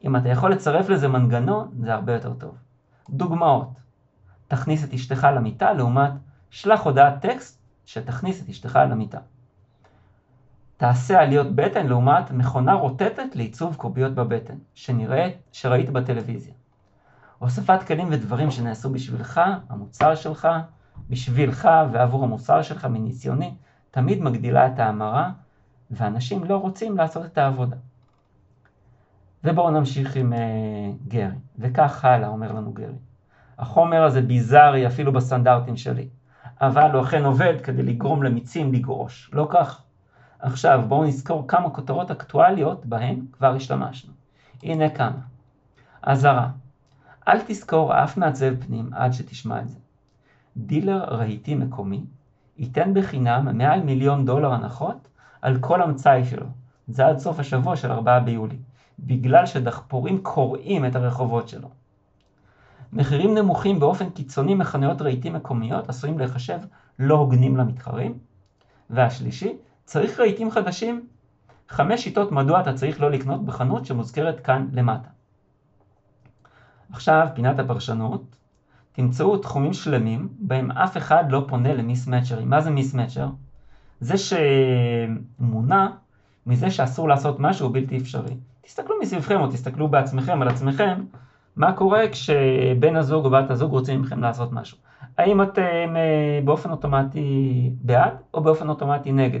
[0.04, 2.54] אם אתה יכול לצרף לזה מנגנון, זה הרבה יותר טוב.
[3.10, 3.68] דוגמאות,
[4.48, 6.12] תכניס את אשתך למיטה לעומת
[6.50, 9.18] שלח הודעת טקסט שתכניס את אשתך למיטה.
[10.76, 16.54] תעשה עליות בטן לעומת מכונה רוטטת לעיצוב קוביות בבטן, שנראית, שראית בטלוויזיה.
[17.38, 20.48] הוספת כלים ודברים שנעשו בשבילך, המוצר שלך,
[21.10, 23.54] בשבילך ועבור המוסר שלך מניסיוני,
[23.90, 25.30] תמיד מגדילה את ההמרה,
[25.90, 27.76] ואנשים לא רוצים לעשות את העבודה.
[29.44, 30.36] ובואו נמשיך עם uh,
[31.08, 32.98] גרי, וכך הלאה, אומר לנו גרי.
[33.58, 36.08] החומר הזה ביזארי אפילו בסטנדרטים שלי,
[36.60, 39.82] אבל הוא אכן עובד כדי לגרום למיצים לגרוש, לא כך.
[40.38, 44.12] עכשיו בואו נזכור כמה כותרות אקטואליות בהן כבר השתמשנו.
[44.62, 45.20] הנה כמה.
[46.02, 46.48] אזהרה,
[47.28, 49.78] אל תזכור אף מעצב פנים עד שתשמע את זה.
[50.56, 52.04] דילר רהיטי מקומי
[52.58, 55.08] ייתן בחינם מעל מיליון דולר הנחות
[55.42, 56.46] על כל המצאי שלו.
[56.88, 58.56] זה עד סוף השבוע של 4 ביולי,
[58.98, 61.68] בגלל שדחפורים קוראים את הרחובות שלו.
[62.92, 66.58] מחירים נמוכים באופן קיצוני מחנויות רהיטים מקומיות עשויים להיחשב
[66.98, 68.18] לא הוגנים למתחרים.
[68.90, 71.06] והשלישי, צריך רהיטים חדשים.
[71.68, 75.08] חמש שיטות מדוע אתה צריך לא לקנות בחנות שמוזכרת כאן למטה.
[76.92, 78.36] עכשיו פינת הפרשנות,
[79.00, 82.50] תמצאו תחומים שלמים בהם אף אחד לא פונה למיסמצ'רים.
[82.50, 83.26] מה זה מיסמצ'ר?
[84.00, 85.88] זה שמונע
[86.46, 88.36] מזה שאסור לעשות משהו בלתי אפשרי.
[88.60, 90.94] תסתכלו מסביבכם או תסתכלו בעצמכם על עצמכם,
[91.56, 94.78] מה קורה כשבן הזוג או בת הזוג רוצים מכם לעשות משהו.
[95.18, 99.40] האם אתם אה, באופן אוטומטי בעד או באופן אוטומטי נגד?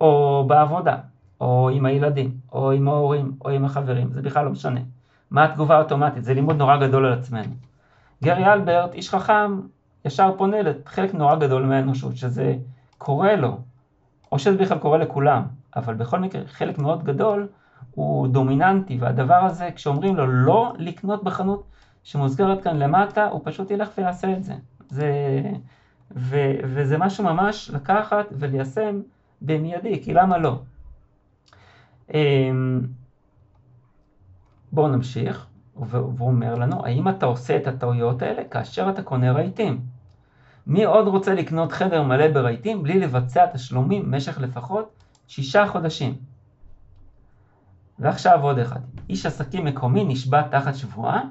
[0.00, 0.96] או בעבודה,
[1.40, 4.80] או עם הילדים, או עם ההורים, או עם החברים, זה בכלל לא משנה.
[5.30, 6.24] מה התגובה האוטומטית?
[6.24, 7.67] זה לימוד נורא גדול על עצמנו.
[8.22, 9.60] גרי אלברט, איש חכם,
[10.04, 12.54] ישר פונה לחלק נורא גדול מהאנושות, שזה
[12.98, 13.58] קורה לו,
[14.32, 15.42] או שזה בכלל קורה לכולם,
[15.76, 17.48] אבל בכל מקרה חלק מאוד גדול
[17.90, 21.62] הוא דומיננטי, והדבר הזה, כשאומרים לו לא לקנות בחנות
[22.04, 24.54] שמוזכרת כאן למטה, הוא פשוט ילך ויעשה את זה.
[24.88, 25.12] זה
[26.16, 29.00] ו, וזה משהו ממש לקחת וליישם
[29.42, 30.60] במיידי, כי למה לא?
[32.14, 32.80] אמ,
[34.72, 35.47] בואו נמשיך.
[35.86, 39.80] והוא אומר לנו, האם אתה עושה את הטעויות האלה כאשר אתה קונה רהיטים?
[40.66, 44.88] מי עוד רוצה לקנות חדר מלא ברהיטים בלי לבצע תשלומים במשך לפחות
[45.28, 46.14] שישה חודשים?
[47.98, 48.80] ועכשיו עוד אחד.
[49.08, 51.22] איש עסקים מקומי נשבע תחת שבועה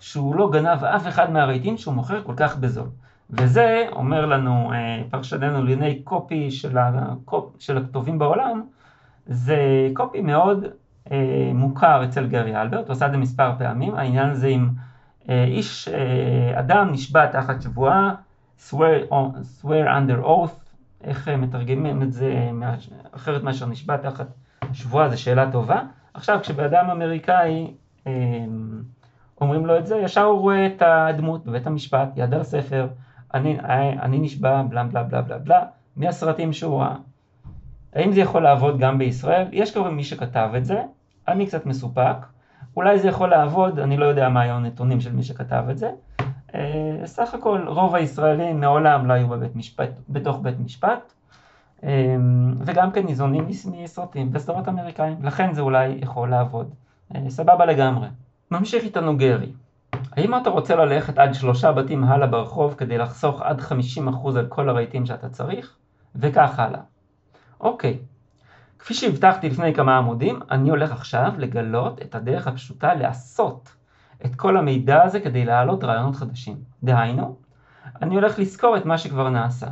[0.00, 2.88] שהוא לא גנב אף אחד מהרהיטים שהוא מוכר כל כך בזול.
[3.30, 8.62] וזה אומר לנו אה, פרשננו לענייני קופי של, הקופ, של הכתובים בעולם,
[9.26, 10.64] זה קופי מאוד
[11.54, 14.68] מוכר אצל גרי אלברט, הוא עשה את זה מספר פעמים, העניין הזה עם
[15.28, 18.14] אה, איש, אה, אדם נשבע תחת שבועה,
[18.68, 19.12] swear,
[19.60, 20.66] swear under oath,
[21.04, 22.50] איך אה, מתרגמים את זה
[23.12, 24.26] אחרת מאשר נשבע תחת
[24.72, 25.82] שבועה, זו שאלה טובה.
[26.14, 27.70] עכשיו כשבאדם אמריקאי
[28.06, 28.12] אה,
[29.40, 32.86] אומרים לו את זה, ישר הוא רואה את הדמות בבית המשפט, יד על ספר,
[33.34, 33.58] אני,
[34.02, 35.62] אני נשבע בלה בלה בלה בלה בלה,
[35.96, 36.94] מהסרטים שהוא ראה.
[37.94, 39.46] האם זה יכול לעבוד גם בישראל?
[39.52, 40.82] יש כבר מי שכתב את זה,
[41.28, 42.16] אני קצת מסופק,
[42.76, 45.90] אולי זה יכול לעבוד, אני לא יודע מה היו הנתונים של מי שכתב את זה.
[46.54, 51.12] אה, סך הכל רוב הישראלים מעולם לא היו בבית משפט, בתוך בית משפט,
[51.84, 52.16] אה,
[52.60, 56.70] וגם כן ניזונים מסרטים וסדרות אמריקאים, לכן זה אולי יכול לעבוד.
[57.14, 58.08] אה, סבבה לגמרי.
[58.50, 59.52] ממשיך איתנו גרי.
[60.12, 64.68] האם אתה רוצה ללכת עד שלושה בתים הלאה ברחוב כדי לחסוך עד 50% על כל
[64.68, 65.76] הרהיטים שאתה צריך?
[66.14, 66.80] וכך הלאה.
[67.60, 67.98] אוקיי,
[68.78, 73.76] כפי שהבטחתי לפני כמה עמודים, אני הולך עכשיו לגלות את הדרך הפשוטה לעשות
[74.24, 76.56] את כל המידע הזה כדי להעלות רעיונות חדשים.
[76.82, 77.36] דהיינו,
[78.02, 79.66] אני הולך לזכור את מה שכבר נעשה.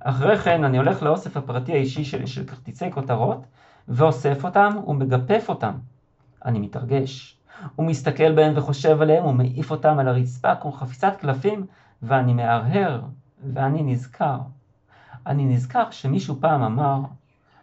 [0.00, 3.44] אחרי כן אני הולך לאוסף הפרטי האישי שלי של כרטיסי כותרות,
[3.88, 5.72] ואוסף אותם ומגפף אותם.
[6.44, 7.38] אני מתרגש.
[7.76, 11.66] הוא מסתכל בהם וחושב עליהם ומעיף אותם על הרצפה כמו חפיסת קלפים,
[12.02, 13.00] ואני מהרהר,
[13.54, 14.38] ואני נזכר.
[15.26, 17.00] אני נזכר שמישהו פעם אמר,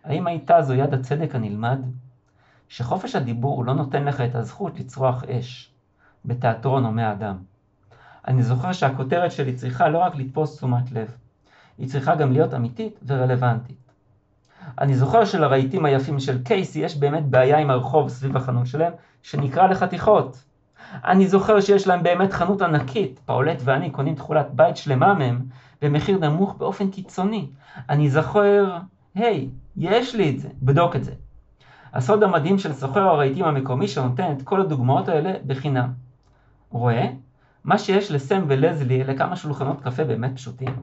[0.03, 1.79] האם הייתה זו יד הצדק הנלמד?
[2.67, 5.71] שחופש הדיבור לא נותן לך את הזכות לצרוח אש,
[6.25, 7.37] בתיאטרון הומי אדם.
[8.27, 11.15] אני זוכר שהכותרת שלי צריכה לא רק לתפוס תשומת לב,
[11.77, 13.89] היא צריכה גם להיות אמיתית ורלוונטית.
[14.79, 18.93] אני זוכר שלרהיטים היפים של קייסי יש באמת בעיה עם הרחוב סביב החנות שלהם,
[19.23, 20.43] שנקרא לחתיכות.
[20.93, 25.45] אני זוכר שיש להם באמת חנות ענקית, פאולט ואני קונים תכולת בית שלמה מהם,
[25.81, 27.49] במחיר נמוך באופן קיצוני.
[27.89, 28.77] אני זוכר,
[29.15, 29.47] היי, hey,
[29.77, 31.11] יש לי את זה, בדוק את זה.
[31.93, 35.93] הסוד המדהים של סוחר הרהיטים המקומי שנותן את כל הדוגמאות האלה בחינם.
[36.69, 37.07] רואה?
[37.63, 40.75] מה שיש לסם ולזלי אלה כמה שולחנות קפה באמת פשוטים,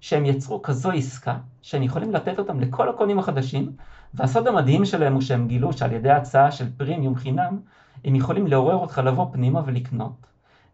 [0.00, 3.72] שהם יצרו כזו עסקה, שהם יכולים לתת אותם לכל הקונים החדשים,
[4.14, 7.58] והסוד המדהים שלהם הוא שהם גילו שעל ידי הצעה של פרימיום חינם,
[8.04, 10.26] הם יכולים לעורר אותך לבוא פנימה ולקנות.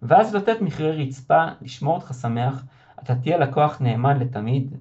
[0.03, 2.65] ואז לתת מחירי רצפה, לשמור אותך שמח,
[3.03, 4.75] אתה תהיה לקוח נאמן לתמיד,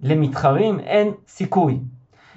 [0.00, 1.80] ולמתחרים אין סיכוי.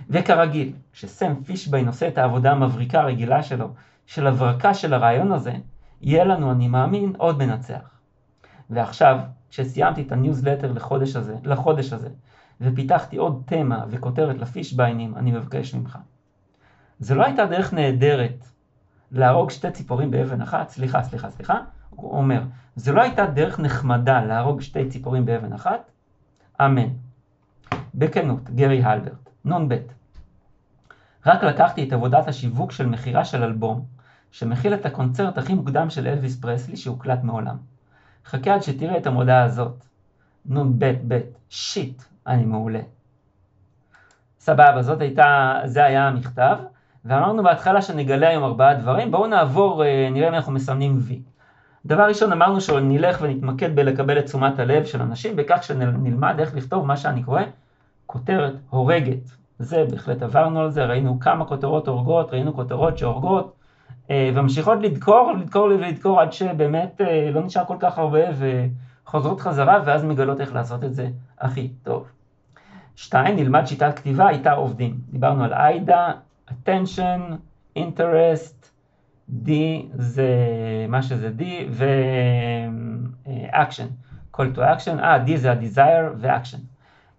[0.09, 3.73] וכרגיל, כשסם פישביין עושה את העבודה המבריקה הרגילה שלו,
[4.05, 5.53] של הברקה של הרעיון הזה,
[6.01, 7.89] יהיה לנו, אני מאמין, עוד מנצח.
[8.69, 12.09] ועכשיו, כשסיימתי את הניוזלטר לחודש הזה, לחודש הזה,
[12.61, 15.97] ופיתחתי עוד תמה וכותרת לפישביינים, אני מבקש ממך.
[16.99, 18.45] זה לא הייתה דרך נהדרת
[19.11, 20.69] להרוג שתי ציפורים באבן אחת?
[20.69, 21.59] סליחה, סליחה, סליחה.
[21.89, 22.41] הוא אומר,
[22.75, 25.91] זה לא הייתה דרך נחמדה להרוג שתי ציפורים באבן אחת?
[26.61, 26.87] אמן.
[27.95, 29.75] בכנות, גרי הלברט, נ"ב.
[31.25, 33.85] רק לקחתי את עבודת השיווק של מכירה של אלבום,
[34.31, 37.57] שמכיל את הקונצרט הכי מוקדם של אלוויס פרסלי שהוקלט מעולם.
[38.25, 39.85] חכה עד שתראה את המודעה הזאת.
[40.45, 42.79] נ"ב ב', שיט, אני מעולה.
[44.39, 46.57] סבבה, זאת הייתה, זה היה המכתב,
[47.05, 51.21] ואמרנו בהתחלה שנגלה היום ארבעה דברים, בואו נעבור, אה, נראה אם אנחנו מסמנים וי.
[51.87, 56.85] דבר ראשון אמרנו שנלך ונתמקד בלקבל את תשומת הלב של אנשים, בכך שנלמד איך לכתוב
[56.85, 57.41] מה שאני קורא
[58.05, 59.29] כותרת הורגת.
[59.59, 63.53] זה בהחלט עברנו על זה, ראינו כמה כותרות הורגות, ראינו כותרות שהורגות,
[64.09, 69.81] אה, וממשיכות לדקור, לדקור ולדקור עד שבאמת אה, לא נשאר כל כך הרבה וחוזרות חזרה
[69.85, 71.07] ואז מגלות איך לעשות את זה
[71.39, 72.07] הכי טוב.
[72.95, 74.97] שתיים, נלמד שיטת כתיבה, איתה עובדים.
[75.09, 76.11] דיברנו על איידה,
[76.49, 77.33] attention,
[77.77, 78.67] interest,
[79.29, 79.49] D
[79.93, 80.27] זה
[80.89, 83.27] מה שזה D ו-action,
[84.37, 86.59] call to action, אה, D זה ה-desire ו-action.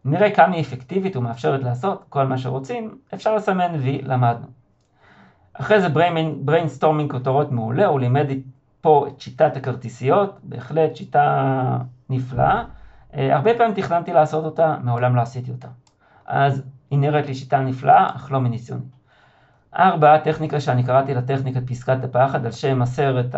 [0.05, 4.47] נראה כמה היא אפקטיבית ומאפשרת לעשות כל מה שרוצים, אפשר לסמן V, למדנו.
[5.53, 5.89] אחרי זה
[6.47, 8.27] brainstorming כותרות מעולה, הוא לימד
[8.81, 11.79] פה את שיטת הכרטיסיות, בהחלט שיטה
[12.11, 12.65] נפלאה.
[13.15, 15.69] אה, הרבה פעמים תכננתי לעשות אותה, מעולם לא עשיתי אותה.
[16.27, 18.85] אז היא נראית לי שיטה נפלאה, אך לא מניסיוני.
[19.79, 23.35] ארבע, הטכניקה שאני קראתי לה טכניקת פסקת הפחד, על שם הסרט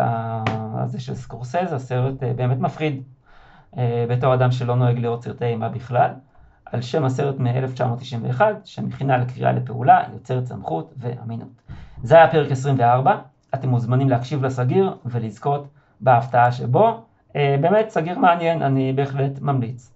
[0.79, 3.03] הזה של סקורסז, הסרט אה, באמת מפחיד,
[3.77, 6.09] אה, בתור אדם שלא נוהג לראות סרטי אימה בכלל.
[6.65, 11.61] על שם הסרט מ-1991, שמכינה לקריאה לפעולה, יוצרת סמכות ואמינות.
[12.03, 13.15] זה היה פרק 24,
[13.53, 15.67] אתם מוזמנים להקשיב לסגיר ולזכות
[16.01, 17.01] בהפתעה שבו.
[17.33, 19.91] באמת סגיר מעניין, אני בהחלט ממליץ.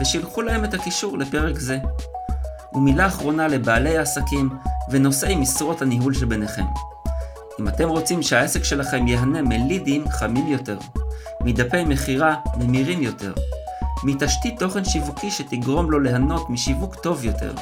[0.00, 1.78] ושילחו להם את הקישור לפרק זה.
[2.74, 4.50] ומילה אחרונה לבעלי העסקים
[4.90, 6.64] ונושאי משרות הניהול שביניכם.
[7.60, 10.78] אם אתם רוצים שהעסק שלכם ייהנה מלידים חמים יותר,
[11.40, 13.32] מדפי מכירה ממירים יותר,
[14.04, 17.54] מתשתית תוכן שיווקי שתגרום לו ליהנות משיווק טוב יותר,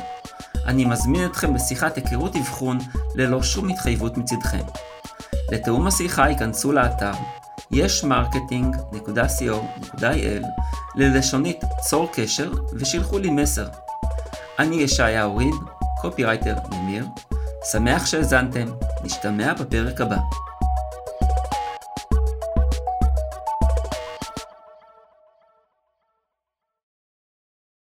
[0.66, 2.78] אני מזמין אתכם לשיחת היכרות אבחון
[3.14, 4.64] ללא שום התחייבות מצדכם.
[5.52, 7.12] לתיאום השיחה היכנסו לאתר
[7.70, 10.44] ישמרקטינג.co.il
[10.94, 13.66] ללשונית צור קשר ושלחו לי מסר.
[14.58, 15.54] אני ישעיה ריב,
[16.00, 17.06] קופירייטר ממיר,
[17.72, 18.66] שמח שהאזנתם,
[19.04, 20.16] נשתמע בפרק הבא.